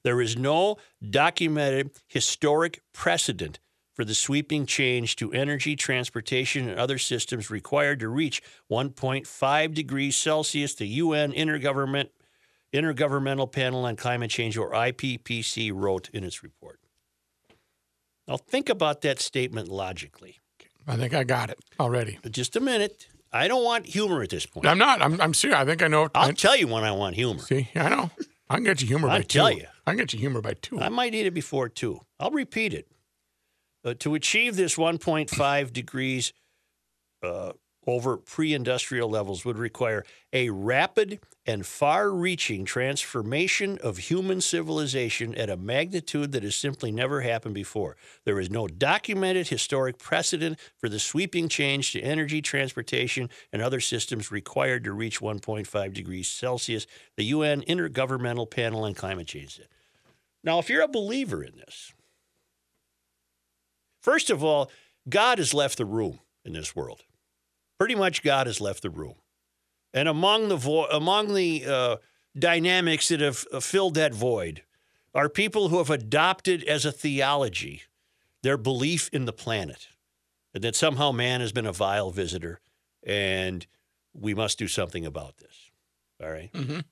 [0.05, 0.77] There is no
[1.09, 3.59] documented historic precedent
[3.97, 10.17] for the sweeping change to energy, transportation, and other systems required to reach 1.5 degrees
[10.17, 12.11] Celsius, the UN Intergovernment,
[12.75, 16.79] Intergovernmental Panel on Climate Change, or IPPC, wrote in its report.
[18.29, 20.41] Now, think about that statement logically.
[20.87, 22.19] I think I got it already.
[22.23, 23.09] But just a minute.
[23.33, 24.67] I don't want humor at this point.
[24.67, 25.01] I'm not.
[25.03, 25.59] I'm, I'm serious.
[25.59, 26.09] I think I know.
[26.15, 27.41] I'll I, tell you when I want humor.
[27.41, 28.11] see, I know.
[28.49, 29.39] I can get you humor I'll by two.
[29.39, 29.65] tell you.
[29.87, 30.79] I can get you humor by two.
[30.81, 32.01] I might eat it before two.
[32.21, 32.89] I'll repeat it.
[33.87, 36.33] Uh, to achieve this 1.5 degrees
[37.23, 37.53] uh,
[37.87, 45.37] over pre industrial levels would require a rapid and far reaching transformation of human civilization
[45.37, 47.97] at a magnitude that has simply never happened before.
[48.25, 53.79] There is no documented historic precedent for the sweeping change to energy, transportation, and other
[53.79, 59.61] systems required to reach 1.5 degrees Celsius, the UN Intergovernmental Panel on Climate Change.
[60.43, 61.93] Now, if you're a believer in this,
[64.07, 64.71] first of all,
[65.09, 67.03] God has left the room in this world.
[67.77, 69.17] Pretty much, God has left the room.
[69.93, 71.97] And among the vo- among the uh,
[72.39, 74.63] dynamics that have uh, filled that void
[75.13, 77.83] are people who have adopted as a theology
[78.43, 79.89] their belief in the planet,
[80.55, 82.61] and that somehow man has been a vile visitor,
[83.03, 83.67] and
[84.13, 85.71] we must do something about this.
[86.23, 86.53] All right?
[86.53, 86.85] Mhm.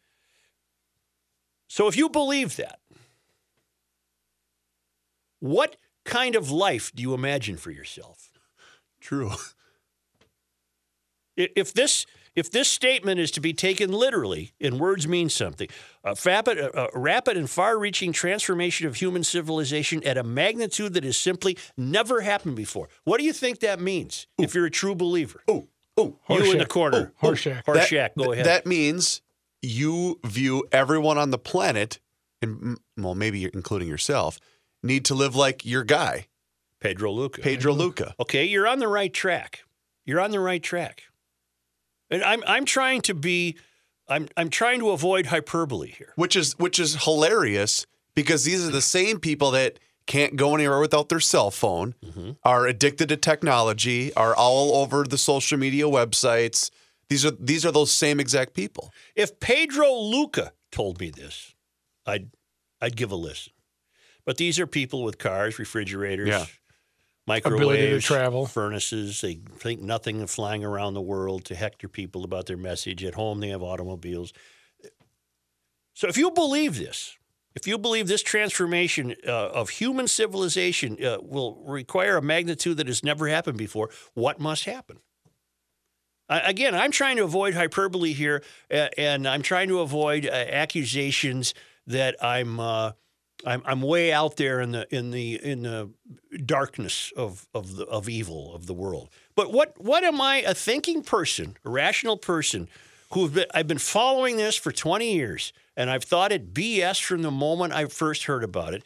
[1.68, 2.80] So, if you believe that,
[5.40, 8.30] what kind of life do you imagine for yourself?
[9.00, 9.32] True.
[11.36, 15.68] If this if this statement is to be taken literally, and words mean something,
[16.02, 21.16] a rapid, a, rapid and far-reaching transformation of human civilization at a magnitude that has
[21.16, 22.88] simply never happened before.
[23.04, 24.26] What do you think that means?
[24.36, 27.64] If you're a true believer, Oh, oh, you in the corner, Horshack.
[27.64, 28.46] Horshack, go ahead.
[28.46, 29.20] That means
[29.62, 32.00] you view everyone on the planet,
[32.42, 34.40] and well, maybe you're- including yourself,
[34.84, 36.26] need to live like your guy,
[36.80, 37.40] Pedro Luca.
[37.40, 38.14] Pedro Luca.
[38.20, 39.64] Okay, you're on the right track.
[40.04, 41.04] You're on the right track.
[42.10, 43.56] And I'm I'm trying to be
[44.08, 46.12] I'm I'm trying to avoid hyperbole here.
[46.16, 50.80] which is which is hilarious because these are the same people that can't go anywhere
[50.80, 52.32] without their cell phone, mm-hmm.
[52.42, 56.70] are addicted to technology, are all over the social media websites.
[57.08, 58.92] These are these are those same exact people.
[59.14, 61.54] If Pedro Luca told me this,
[62.06, 62.30] I'd
[62.80, 63.53] I'd give a listen.
[64.26, 66.46] But these are people with cars, refrigerators, Yeah.
[67.26, 68.46] microwaves, travel.
[68.46, 69.20] furnaces.
[69.20, 73.04] They think nothing of flying around the world to hector people about their message.
[73.04, 74.32] At home, they have automobiles.
[75.94, 77.16] So if you believe this,
[77.54, 82.88] if you believe this transformation uh, of human civilization uh, will require a magnitude that
[82.88, 84.98] has never happened before, what must happen?
[86.28, 90.30] I- Again, I'm trying to avoid hyperbole here, uh, and I'm trying to avoid uh,
[90.30, 91.54] accusations
[91.86, 92.92] that I'm, uh,
[93.46, 95.90] I'm I'm way out there in the in the in the
[96.44, 99.10] darkness of of the of evil of the world.
[99.34, 102.68] But what what am I a thinking person, a rational person
[103.12, 107.02] who have been I've been following this for 20 years, and I've thought it BS
[107.02, 108.82] from the moment I first heard about it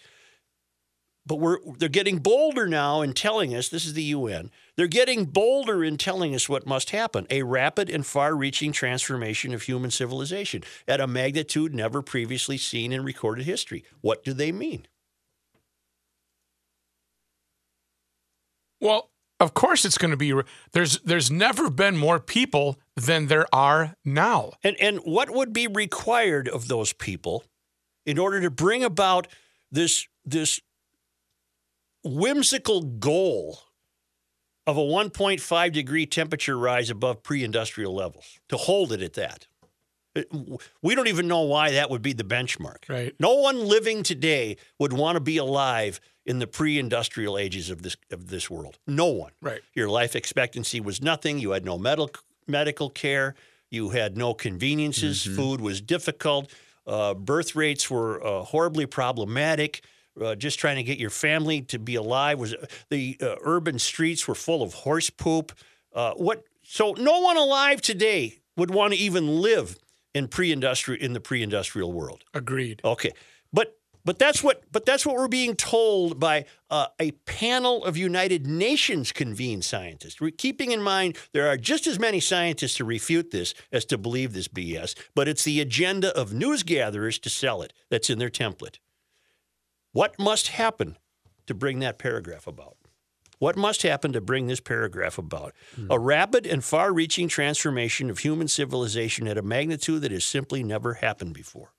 [1.28, 4.50] but we're they're getting bolder now in telling us this is the UN.
[4.78, 9.62] They're getting bolder in telling us what must happen: a rapid and far-reaching transformation of
[9.62, 13.84] human civilization at a magnitude never previously seen in recorded history.
[14.02, 14.86] What do they mean?
[18.80, 19.10] Well,
[19.40, 20.32] of course it's going to be.
[20.70, 24.52] There's there's never been more people than there are now.
[24.62, 27.42] And and what would be required of those people
[28.06, 29.26] in order to bring about
[29.72, 30.60] this this
[32.04, 33.58] whimsical goal
[34.68, 39.46] of a 1.5 degree temperature rise above pre-industrial levels to hold it at that.
[40.82, 42.88] We don't even know why that would be the benchmark.
[42.88, 43.14] Right.
[43.18, 47.96] No one living today would want to be alive in the pre-industrial ages of this
[48.10, 48.78] of this world.
[48.86, 49.32] No one.
[49.40, 49.60] Right.
[49.74, 51.38] Your life expectancy was nothing.
[51.38, 53.36] You had no medical medical care.
[53.70, 55.24] You had no conveniences.
[55.24, 56.52] Food was difficult.
[56.86, 59.82] Uh, birth rates were uh, horribly problematic.
[60.20, 62.54] Uh, just trying to get your family to be alive was
[62.90, 65.52] the uh, urban streets were full of horse poop.
[65.94, 66.44] Uh, what?
[66.62, 69.78] So no one alive today would want to even live
[70.14, 72.24] in pre-industrial in the pre-industrial world.
[72.34, 72.80] Agreed.
[72.84, 73.12] Okay,
[73.52, 77.96] but but that's what but that's what we're being told by uh, a panel of
[77.96, 80.20] United Nations convened scientists.
[80.20, 83.98] We're keeping in mind there are just as many scientists to refute this as to
[83.98, 88.18] believe this BS, but it's the agenda of news gatherers to sell it that's in
[88.18, 88.78] their template.
[89.92, 90.96] What must happen
[91.46, 92.76] to bring that paragraph about?
[93.38, 95.54] What must happen to bring this paragraph about?
[95.88, 100.64] A rapid and far reaching transformation of human civilization at a magnitude that has simply
[100.64, 101.72] never happened before.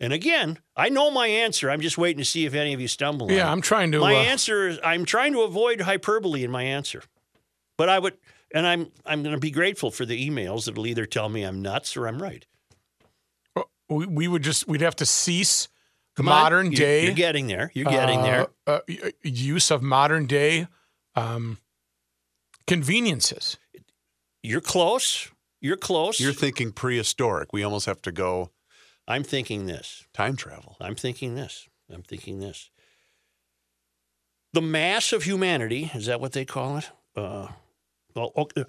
[0.00, 1.70] And again, I know my answer.
[1.70, 3.52] I'm just waiting to see if any of you stumble Yeah, it.
[3.52, 4.00] I'm trying to.
[4.00, 7.02] My uh, answer is I'm trying to avoid hyperbole in my answer.
[7.76, 8.16] But I would
[8.52, 11.62] and I'm I'm going to be grateful for the emails that'll either tell me I'm
[11.62, 12.44] nuts or I'm right.
[13.88, 15.68] we, we would just we'd have to cease
[16.16, 17.04] Come on, modern you- day.
[17.04, 17.70] You're getting there.
[17.74, 18.48] You're getting uh, there.
[18.66, 18.80] uh,
[19.22, 20.66] use of modern day
[21.14, 21.58] um,
[22.66, 23.56] conveniences.
[24.42, 25.30] You're close.
[25.60, 26.18] You're close.
[26.20, 27.52] You're thinking prehistoric.
[27.52, 28.50] We almost have to go
[29.06, 30.04] I'm thinking this.
[30.12, 30.76] time travel.
[30.80, 31.68] I'm thinking this.
[31.92, 32.70] I'm thinking this.
[34.52, 36.90] The mass of humanity, is that what they call it?
[37.16, 37.48] Uh,
[38.14, 38.64] well, okay.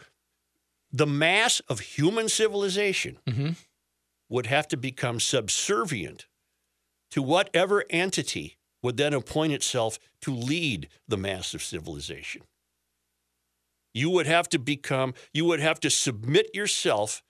[0.91, 3.55] The mass of human civilization Mhm.
[4.29, 6.27] would have to become subservient
[7.13, 12.41] to whatever entity would then appoint itself to lead the mass of civilization.
[13.93, 17.21] You would have to become, you would have to submit yourself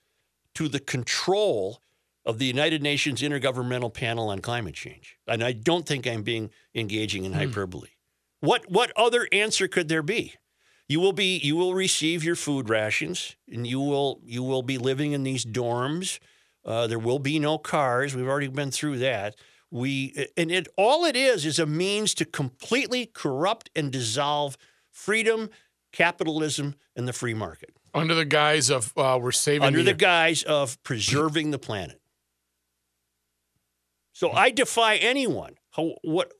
[0.54, 1.82] to the control
[2.24, 5.18] of the United Nations Intergovernmental Panel on Climate Change.
[5.28, 7.90] And I don't think I'm being engaging in hyperbole.
[8.40, 10.32] What what other answer could there be?
[10.88, 14.78] You will be you will receive your food rations and you will you will be
[14.78, 16.20] living in these dorms.
[16.64, 18.16] Uh, there will be no cars.
[18.16, 19.36] We've already been through that.
[19.74, 24.56] We and it all it is is a means to completely corrupt and dissolve
[24.92, 25.50] freedom,
[25.90, 29.94] capitalism, and the free market Under the guise of uh, we're saving under the, the
[29.94, 32.00] guise of preserving the planet.
[34.12, 35.56] So I defy anyone.
[35.72, 36.32] How, what?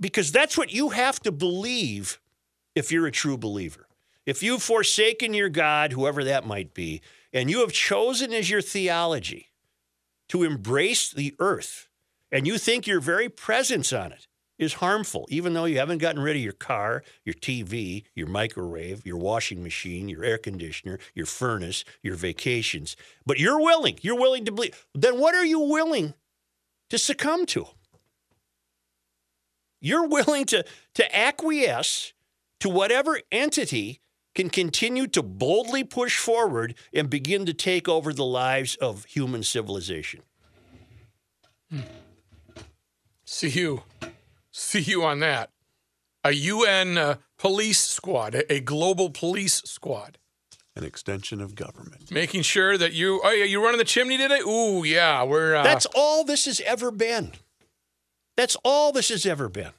[0.00, 2.20] Because that's what you have to believe
[2.74, 3.86] if you're a true believer.
[4.26, 7.00] If you've forsaken your God, whoever that might be,
[7.32, 9.50] and you have chosen as your theology
[10.30, 11.87] to embrace the earth,
[12.30, 14.26] and you think your very presence on it
[14.58, 19.06] is harmful, even though you haven't gotten rid of your car, your TV, your microwave,
[19.06, 22.96] your washing machine, your air conditioner, your furnace, your vacations.
[23.24, 24.86] But you're willing, you're willing to believe.
[24.94, 26.14] Then what are you willing
[26.90, 27.66] to succumb to?
[29.80, 30.64] You're willing to,
[30.94, 32.12] to acquiesce
[32.60, 34.00] to whatever entity
[34.34, 39.44] can continue to boldly push forward and begin to take over the lives of human
[39.44, 40.20] civilization.
[41.70, 41.80] Hmm.
[43.30, 43.82] See you.
[44.50, 45.50] See you on that.
[46.24, 50.16] A UN uh, police squad, a, a global police squad,
[50.74, 52.10] An extension of government.
[52.10, 53.20] making sure that you.
[53.22, 54.40] Oh yeah, you running the chimney today?
[54.40, 55.54] Ooh yeah, we're.
[55.54, 57.32] Uh, That's all this has ever been.
[58.34, 59.72] That's all this has ever been.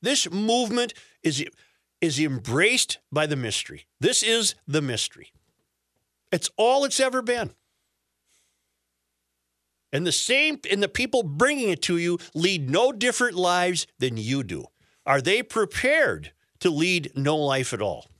[0.00, 1.44] This movement is,
[2.00, 3.86] is embraced by the mystery.
[3.98, 5.32] This is the mystery.
[6.30, 7.54] It's all it's ever been.
[9.94, 14.16] And the same, and the people bringing it to you lead no different lives than
[14.16, 14.66] you do.
[15.06, 18.10] Are they prepared to lead no life at all?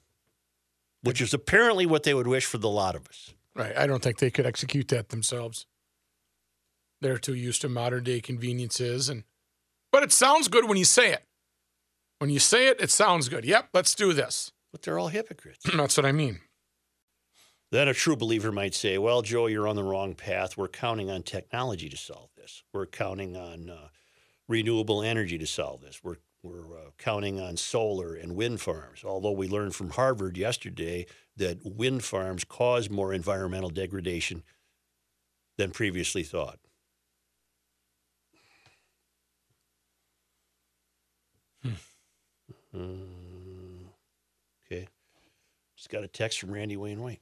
[1.03, 3.35] Which is apparently what they would wish for the lot of us.
[3.57, 3.77] right.
[3.77, 5.67] I don't think they could execute that themselves.
[7.01, 9.25] They're too used to modern day conveniences, and
[9.91, 11.25] but it sounds good when you say it.
[12.19, 13.45] When you say it, it sounds good.
[13.45, 14.53] Yep, let's do this.
[14.71, 15.65] But they're all hypocrites.
[15.77, 16.39] That's what I mean.
[17.71, 20.57] Then a true believer might say, Well, Joe, you're on the wrong path.
[20.57, 22.63] We're counting on technology to solve this.
[22.73, 23.89] We're counting on uh,
[24.49, 26.03] renewable energy to solve this.
[26.03, 29.03] We're, we're uh, counting on solar and wind farms.
[29.05, 34.45] Although we learned from Harvard yesterday that wind farms cause more environmental degradation
[35.57, 36.59] than previously thought.
[42.75, 43.85] Hmm.
[44.67, 44.89] Okay.
[45.77, 47.21] Just got a text from Randy Wayne White.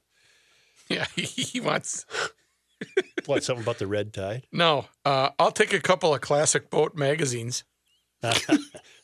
[0.89, 2.05] Yeah, he wants.
[3.25, 4.45] What, something about the red tide?
[4.51, 7.63] No, uh, I'll take a couple of classic boat magazines.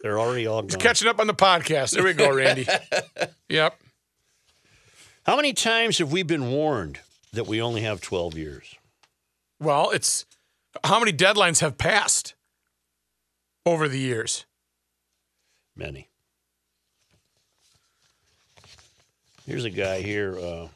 [0.02, 0.82] They're already all He's gone.
[0.82, 1.92] catching up on the podcast.
[1.92, 2.68] There we go, Randy.
[3.48, 3.80] yep.
[5.26, 7.00] How many times have we been warned
[7.32, 8.76] that we only have 12 years?
[9.62, 10.26] Well, it's
[10.84, 12.34] how many deadlines have passed
[13.66, 14.46] over the years?
[15.78, 16.10] Many.
[19.46, 20.38] Here's a guy here.
[20.38, 20.68] Uh,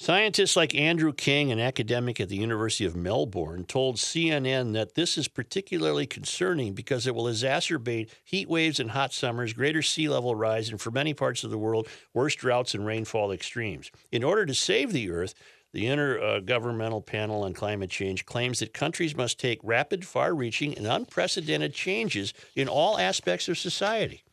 [0.00, 5.18] scientists like Andrew King, an academic at the University of Melbourne, told CNN that this
[5.18, 10.34] is particularly concerning because it will exacerbate heat waves and hot summers, greater sea level
[10.34, 13.90] rise, and for many parts of the world, worse droughts and rainfall extremes.
[14.10, 15.34] In order to save the Earth,
[15.72, 20.86] the Intergovernmental Panel on Climate Change claims that countries must take rapid, far reaching, and
[20.86, 24.24] unprecedented changes in all aspects of society.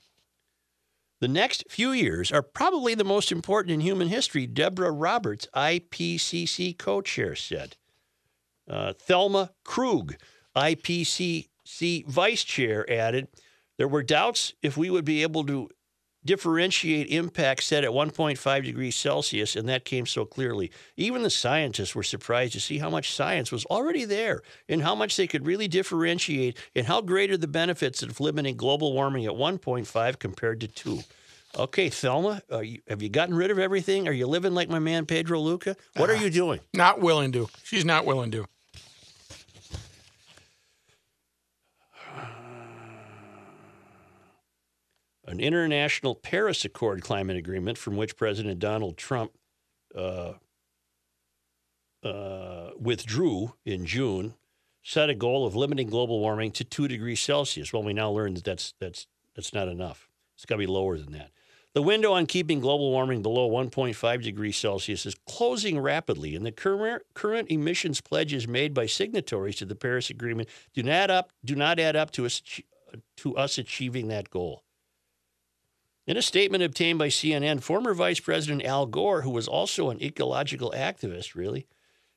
[1.19, 6.77] The next few years are probably the most important in human history, Deborah Roberts, IPCC
[6.77, 7.75] co chair, said.
[8.69, 10.15] Uh, Thelma Krug,
[10.55, 13.29] IPCC vice chair, added
[13.77, 15.69] there were doubts if we would be able to
[16.27, 20.71] differentiate impacts set at 1.5 degrees Celsius, and that came so clearly.
[20.95, 24.93] Even the scientists were surprised to see how much science was already there and how
[24.93, 29.25] much they could really differentiate and how great are the benefits of limiting global warming
[29.25, 30.99] at 1.5 compared to 2.
[31.57, 34.07] Okay, Thelma, are you, have you gotten rid of everything?
[34.07, 35.75] Are you living like my man Pedro Luca?
[35.95, 36.59] What are uh, you doing?
[36.73, 37.47] Not willing to.
[37.63, 38.45] She's not willing to.
[45.37, 49.31] An international Paris Accord climate agreement from which President Donald Trump
[49.95, 50.33] uh,
[52.03, 54.33] uh, withdrew in June,
[54.83, 57.71] set a goal of limiting global warming to two degrees Celsius.
[57.71, 60.09] Well, we now learn that that's that's that's not enough.
[60.35, 61.31] It's got to be lower than that.
[61.73, 66.51] The window on keeping global warming below 1.5 degrees Celsius is closing rapidly, and the
[66.51, 71.55] current, current emissions pledges made by signatories to the Paris Agreement do not up do
[71.55, 72.41] not add up to us
[73.17, 74.63] to us achieving that goal.
[76.07, 80.01] In a statement obtained by CNN, former Vice President Al Gore, who was also an
[80.01, 81.67] ecological activist, really,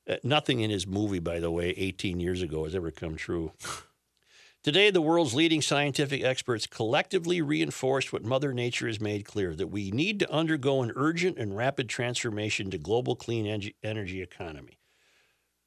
[0.09, 3.51] uh, nothing in his movie, by the way, 18 years ago has ever come true.
[4.63, 9.69] Today, the world's leading scientific experts collectively reinforced what Mother Nature has made clear that
[9.69, 14.80] we need to undergo an urgent and rapid transformation to global clean en- energy economy.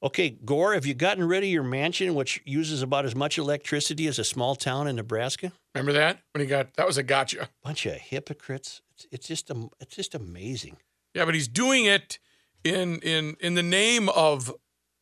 [0.04, 4.06] Okay, Gore, have you gotten rid of your mansion, which uses about as much electricity
[4.08, 5.54] as a small town in Nebraska?
[5.74, 7.50] Remember that when he got that was a gotcha.
[7.64, 8.82] bunch of hypocrites.
[8.92, 10.76] It's, it's just am- it's just amazing.
[11.14, 12.20] Yeah, but he's doing it
[12.66, 14.54] in in in the name of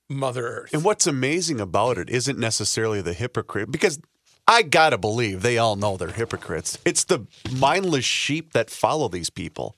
[0.07, 0.73] Mother Earth.
[0.73, 3.99] And what's amazing about it isn't necessarily the hypocrite, because
[4.47, 6.77] I gotta believe they all know they're hypocrites.
[6.85, 9.75] It's the mindless sheep that follow these people.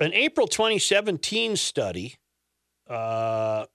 [0.00, 2.16] An April 2017 study
[2.90, 3.66] uh,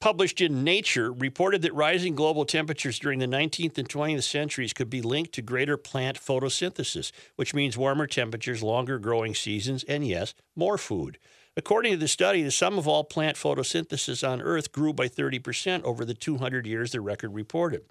[0.00, 4.90] published in Nature reported that rising global temperatures during the 19th and 20th centuries could
[4.90, 10.34] be linked to greater plant photosynthesis, which means warmer temperatures, longer growing seasons, and yes,
[10.56, 11.18] more food.
[11.56, 15.84] According to the study, the sum of all plant photosynthesis on Earth grew by 30%
[15.84, 17.82] over the 200 years the record reported.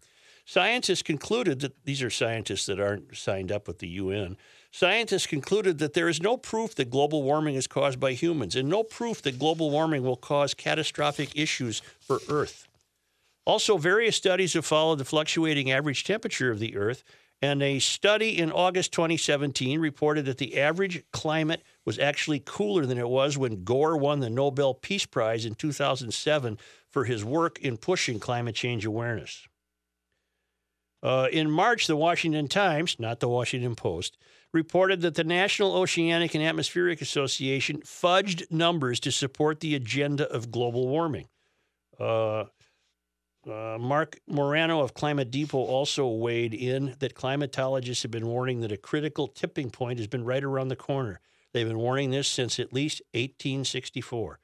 [0.46, 4.36] Scientists concluded that these are scientists that aren't signed up with the UN.
[4.72, 8.70] Scientists concluded that there is no proof that global warming is caused by humans and
[8.70, 12.70] no proof that global warming will cause catastrophic issues for Earth.
[13.46, 17.04] Also, various studies have followed the fluctuating average temperature of the Earth,
[17.42, 23.00] and a study in August 2017 reported that the average climate was actually cooler than
[23.00, 26.58] it was when Gore won the Nobel Peace Prize in 2007
[26.90, 29.48] for his work in pushing climate change awareness.
[31.04, 34.18] Uh, in March, the Washington Times, not the Washington Post,
[34.54, 40.52] reported that the National Oceanic and Atmospheric Association fudged numbers to support the agenda of
[40.52, 41.28] global warming.
[42.00, 42.46] Uh,
[43.50, 48.72] uh, Marc Morano of Climate Depot also weighed in that climatologists have been warning that
[48.72, 51.20] a critical tipping point has been right around the corner.
[51.54, 54.40] They've been warning this since at least 1864.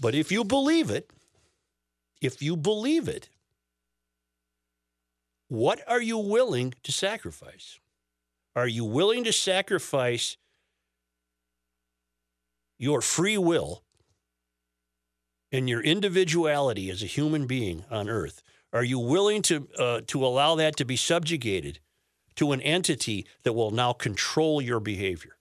[0.00, 1.10] But if you believe it,
[2.20, 3.28] if you believe it,
[5.52, 7.78] what are you willing to sacrifice?
[8.56, 10.38] Are you willing to sacrifice
[12.78, 13.82] your free will
[15.52, 18.42] and your individuality as a human being on earth?
[18.72, 21.80] Are you willing to, uh, to allow that to be subjugated
[22.36, 25.36] to an entity that will now control your behavior?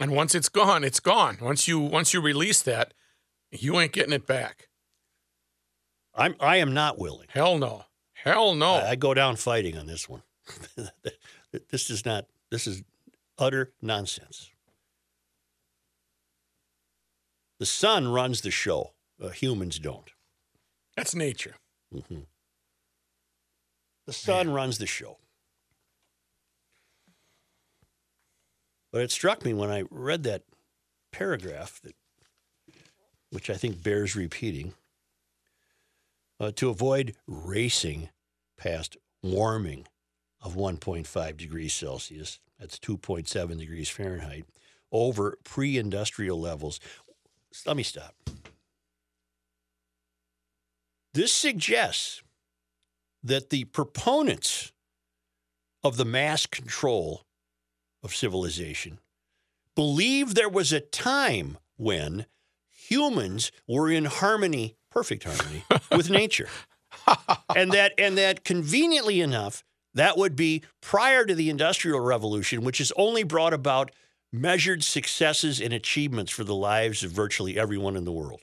[0.00, 1.36] And once it's gone, it's gone.
[1.42, 2.94] Once you once you release that,
[3.50, 4.68] you ain't getting it back.
[6.14, 7.28] I'm, I am not willing.
[7.28, 7.84] Hell no.
[8.24, 8.76] Hell no.
[8.76, 10.22] I, I go down fighting on this one.
[11.70, 12.82] this is not, this is
[13.38, 14.50] utter nonsense.
[17.58, 20.10] The sun runs the show, uh, humans don't.
[20.96, 21.56] That's nature.
[21.92, 22.24] The
[24.12, 25.18] sun runs the show.
[28.90, 30.44] But it struck me when I read that
[31.12, 31.94] paragraph that
[33.30, 34.72] which I think bears repeating,
[36.40, 38.10] uh, to avoid racing
[38.58, 39.86] past warming
[40.40, 44.44] of 1.5 degrees Celsius, that's 2.7 degrees Fahrenheit,
[44.92, 46.80] over pre industrial levels.
[47.66, 48.14] Let me stop.
[51.14, 52.22] This suggests
[53.22, 54.72] that the proponents
[55.82, 57.24] of the mass control
[58.02, 58.98] of civilization
[59.74, 62.26] believe there was a time when
[62.70, 66.48] humans were in harmony, perfect harmony, with nature.
[67.56, 69.64] and that and that conveniently enough,
[69.94, 73.90] that would be prior to the Industrial Revolution, which has only brought about
[74.32, 78.42] measured successes and achievements for the lives of virtually everyone in the world,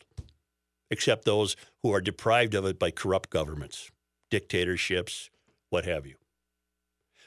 [0.89, 3.89] except those who are deprived of it by corrupt governments,
[4.29, 5.29] dictatorships,
[5.69, 6.15] what have you.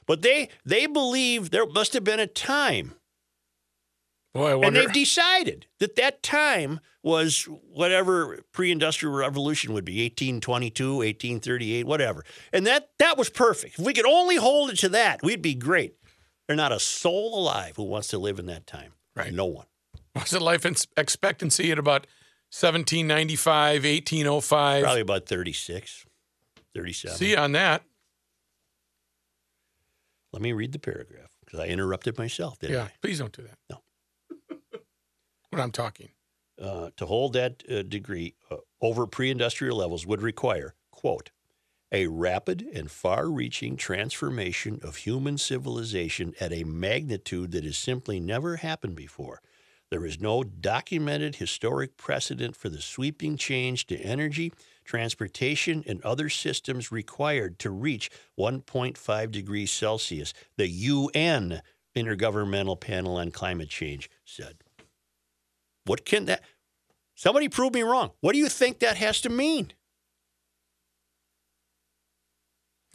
[0.06, 2.94] But they they believe there must have been a time
[4.34, 10.96] Boy, I and they've decided that that time was whatever pre-industrial revolution would be 1822
[10.96, 15.22] 1838 whatever and that that was perfect if we could only hold it to that
[15.22, 15.94] we'd be great
[16.48, 19.32] there's not a soul alive who wants to live in that time Right.
[19.32, 19.66] no one
[20.14, 20.64] What's the life
[20.96, 22.06] expectancy at about
[22.50, 24.82] 1795, 1805?
[24.82, 26.06] probably about 36
[26.74, 27.82] 37 See on that.
[30.32, 33.58] let me read the paragraph because i interrupted myself didn't Yeah, please don't do that.
[33.70, 33.80] No.
[35.54, 36.10] When I'm talking.
[36.60, 41.30] Uh, to hold that uh, degree uh, over pre-industrial levels would require quote
[41.90, 48.18] a rapid and far reaching transformation of human civilization at a magnitude that has simply
[48.18, 49.40] never happened before.
[49.90, 54.52] There is no documented historic precedent for the sweeping change to energy,
[54.84, 61.62] transportation, and other systems required to reach 1.5 degrees Celsius, the UN
[61.94, 64.63] Intergovernmental Panel on Climate Change said.
[65.84, 66.42] What can that?
[67.14, 68.10] Somebody prove me wrong.
[68.20, 69.72] What do you think that has to mean?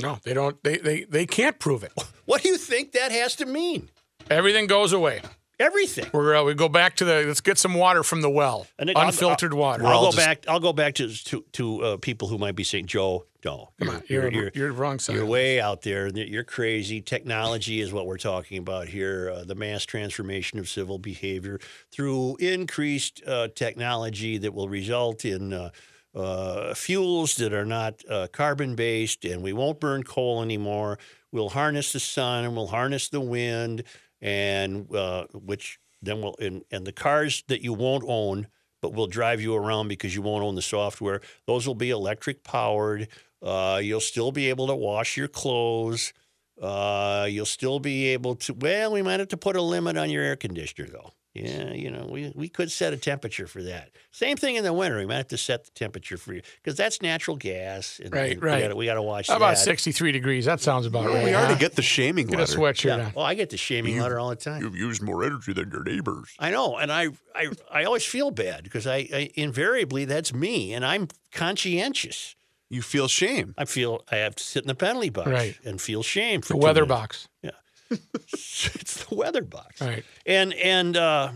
[0.02, 0.62] No, they don't.
[0.64, 1.92] They they they can't prove it.
[2.30, 3.90] What do you think that has to mean?
[4.30, 5.22] Everything goes away.
[5.60, 6.06] Everything.
[6.14, 7.26] We're uh, we go back to the.
[7.28, 8.66] Let's get some water from the well.
[8.78, 9.86] And then I'll- Unfiltered water.
[9.86, 10.46] I'll all go just- back.
[10.48, 13.90] I'll go back to to, to uh, people who might be saying, "Joe, no, Come
[13.90, 15.16] on, you're you're, you're wrong side.
[15.18, 16.08] You're way out there.
[16.08, 17.02] You're crazy.
[17.02, 19.32] Technology is what we're talking about here.
[19.36, 21.60] Uh, the mass transformation of civil behavior
[21.92, 25.70] through increased uh, technology that will result in uh,
[26.16, 30.98] uh, fuels that are not uh, carbon based, and we won't burn coal anymore.
[31.32, 33.84] We'll harness the sun and we'll harness the wind,
[34.22, 38.48] and uh, which then will and, and the cars that you won't own
[38.82, 41.22] but will drive you around because you won't own the software.
[41.46, 43.10] Those will be electric powered.
[43.42, 46.14] Uh, you'll still be able to wash your clothes.
[46.62, 48.54] Uh, you'll still be able to.
[48.54, 51.12] Well, we might have to put a limit on your air conditioner though.
[51.36, 53.92] Yeah, you know, we, we could set a temperature for that.
[54.12, 54.98] Same thing in the winter.
[54.98, 58.02] We might have to set the temperature for you because that's natural gas.
[58.04, 58.56] And, Right, and right.
[58.56, 60.46] We gotta, we got to watch How about 63 degrees?
[60.46, 61.24] That sounds about right.
[61.24, 61.60] we already huh?
[61.60, 62.58] get the shaming Get a letter.
[62.58, 63.06] sweatshirt Yeah.
[63.06, 63.14] on.
[63.16, 64.64] Well, I get the shaming letter all the time.
[64.64, 66.34] You've used more energy than your neighbors.
[66.40, 70.74] I know, and I, I, I always feel bad because I, I invariably that's me,
[70.74, 72.36] and I'm conscientious.
[72.72, 73.54] You feel shame.
[73.58, 75.58] I feel I have to sit in the penalty box Right.
[75.66, 77.28] and feel shame for The two weather minutes.
[77.44, 77.54] box.
[78.34, 79.82] it's the weather box.
[79.82, 80.04] Right.
[80.26, 81.32] And and uh,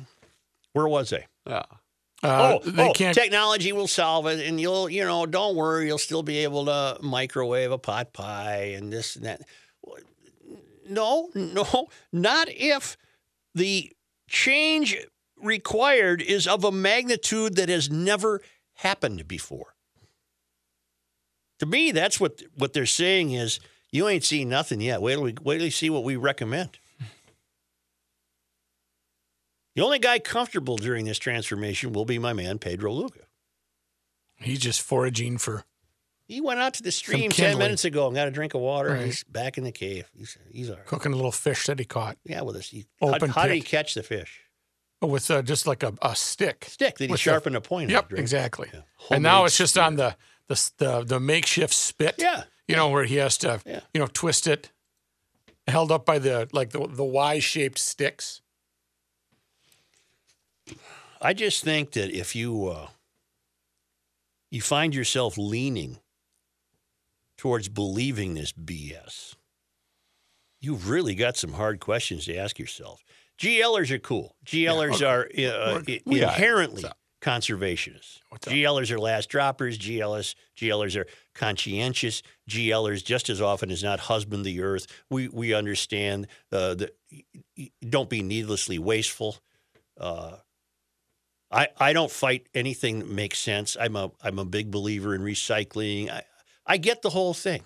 [0.73, 1.25] where was I?
[1.47, 1.63] Yeah.
[2.23, 3.13] Uh, oh, they oh, can't.
[3.13, 6.97] technology will solve it, and you'll, you know, don't worry, you'll still be able to
[7.01, 9.41] microwave a pot pie and this and that.
[10.87, 12.97] No, no, not if
[13.53, 13.91] the
[14.29, 14.97] change
[15.41, 18.41] required is of a magnitude that has never
[18.75, 19.75] happened before.
[21.59, 23.59] To me, that's what what they're saying is
[23.93, 25.01] you ain't seen nothing yet.
[25.01, 26.77] Wait till we wait till you see what we recommend.
[29.75, 33.21] The only guy comfortable during this transformation will be my man Pedro Luca.
[34.35, 35.63] he's just foraging for.
[36.27, 38.89] He went out to the stream ten minutes ago and got a drink of water.
[38.89, 39.05] Right.
[39.05, 40.09] He's back in the cave.
[40.15, 40.85] He's he's all right.
[40.85, 42.69] Cooking a little fish that he caught Yeah, with us.
[42.69, 44.41] He, Open how, how did he catch the fish?
[45.01, 46.63] with uh, just like a, a stick.
[46.69, 46.97] Stick.
[46.97, 47.89] Did he sharpened the- a point?
[47.89, 48.19] Yep, right?
[48.19, 48.69] exactly.
[48.73, 48.81] Yeah.
[49.11, 50.15] And now it's just on the,
[50.47, 52.15] the the the makeshift spit.
[52.17, 52.43] Yeah.
[52.67, 53.81] You know where he has to, Yeah.
[53.93, 54.71] you know, twist it,
[55.67, 58.41] held up by the like the the Y shaped sticks.
[61.21, 62.87] I just think that if you uh,
[64.51, 65.99] you find yourself leaning
[67.37, 69.35] towards believing this BS,
[70.61, 73.03] you've really got some hard questions to ask yourself.
[73.39, 74.35] GLers are cool.
[74.45, 76.83] GLers are uh, we inherently
[77.23, 78.19] conservationists.
[78.41, 79.79] GLers are last droppers.
[79.79, 82.21] GLers, GLers are conscientious.
[82.49, 84.87] GLers just as often as not husband the earth.
[85.09, 86.97] We we understand uh, that
[87.87, 89.37] don't be needlessly wasteful.
[89.97, 90.37] Uh,
[91.49, 93.77] I, I don't fight anything that makes sense.
[93.79, 96.09] I'm a I'm a big believer in recycling.
[96.09, 96.23] I,
[96.65, 97.63] I get the whole thing.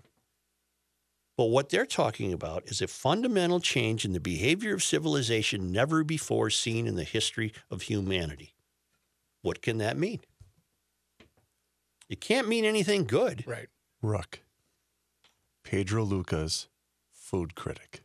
[1.35, 6.03] But what they're talking about is a fundamental change in the behavior of civilization never
[6.03, 8.55] before seen in the history of humanity.
[9.47, 10.19] What can that mean?
[12.09, 13.45] It can't mean anything good.
[13.47, 13.69] Right.
[14.01, 14.41] Rook.
[15.63, 16.67] Pedro Lucas,
[17.13, 18.01] food critic.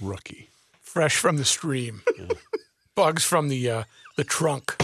[0.00, 0.50] Rookie.
[0.80, 2.02] Fresh from the stream.
[2.94, 3.84] Bugs from the uh,
[4.16, 4.80] the trunk.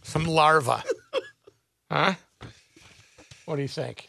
[0.00, 0.82] Some larva.
[1.90, 2.14] huh?
[3.44, 4.08] What do you think?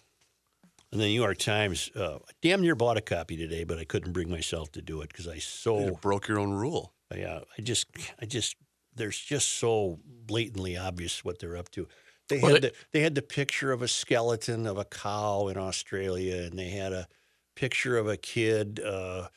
[0.93, 4.13] And the New York Times, uh, damn near bought a copy today, but I couldn't
[4.13, 6.93] bring myself to do it because I so You broke your own rule.
[7.13, 7.87] Yeah, I just,
[8.21, 8.55] I just,
[8.95, 11.87] there's just so blatantly obvious what they're up to.
[12.29, 15.47] They Well, had they- the, they had the picture of a skeleton of a cow
[15.49, 17.07] in Australia, and they had a
[17.55, 19.27] picture of a kid uh,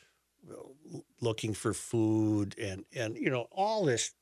[1.19, 4.13] looking for food, and and you know all this.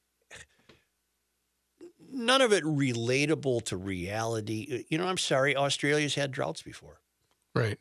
[2.11, 4.85] None of it relatable to reality.
[4.89, 7.01] You know, I'm sorry, Australia's had droughts before.
[7.53, 7.77] Right.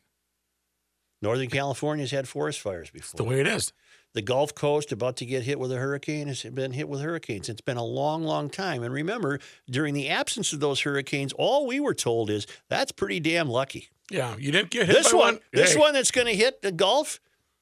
[1.21, 3.17] Northern California's had forest fires before.
[3.17, 3.71] The way it is.
[4.15, 7.49] The Gulf Coast about to get hit with a hurricane has been hit with hurricanes.
[7.49, 8.81] It's been a long, long time.
[8.81, 9.39] And remember,
[9.69, 13.89] during the absence of those hurricanes, all we were told is that's pretty damn lucky.
[14.09, 14.37] Yeah.
[14.37, 15.39] You didn't get hit This by one, one.
[15.51, 17.19] this Hey, one that's going to hit the Gulf,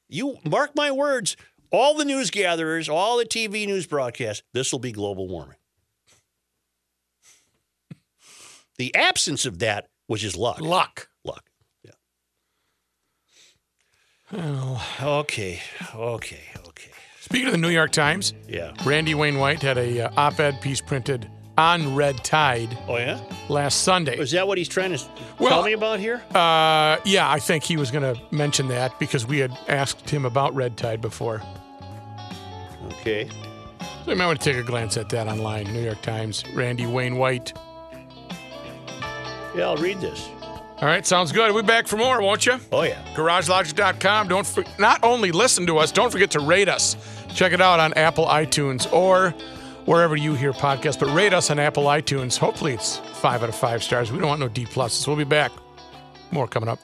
[0.08, 1.36] you mark my words,
[1.72, 5.56] all the news gatherers, all the TV news broadcasts, this will be global warming.
[8.76, 10.60] The absence of that was just luck.
[10.60, 11.08] Luck.
[11.24, 11.44] Luck.
[11.84, 11.92] Yeah.
[14.36, 15.20] Oh.
[15.20, 15.60] Okay.
[15.94, 16.40] Okay.
[16.66, 16.90] Okay.
[17.20, 18.72] Speaking of the New York Times, Yeah.
[18.84, 23.20] Randy Wayne White had a uh, op-ed piece printed on Red Tide Oh yeah.
[23.48, 24.18] last Sunday.
[24.18, 25.02] Is that what he's trying to
[25.38, 26.20] Well- tell me about here?
[26.34, 30.24] Uh, yeah, I think he was going to mention that because we had asked him
[30.24, 31.40] about Red Tide before.
[33.00, 33.28] Okay.
[34.04, 35.72] So you might want to take a glance at that online.
[35.72, 37.52] New York Times, Randy Wayne White.
[39.56, 40.28] Yeah, I'll read this.
[40.78, 41.52] All right, sounds good.
[41.52, 42.58] We'll be back for more, won't you?
[42.72, 43.02] Oh yeah.
[43.14, 44.28] GarageLogic.com.
[44.28, 46.96] Don't for, not only listen to us, don't forget to rate us.
[47.34, 49.30] Check it out on Apple iTunes or
[49.86, 50.98] wherever you hear podcasts.
[50.98, 52.36] But rate us on Apple iTunes.
[52.36, 54.10] Hopefully, it's five out of five stars.
[54.12, 55.06] We don't want no D pluses.
[55.06, 55.52] We'll be back.
[56.30, 56.80] More coming up.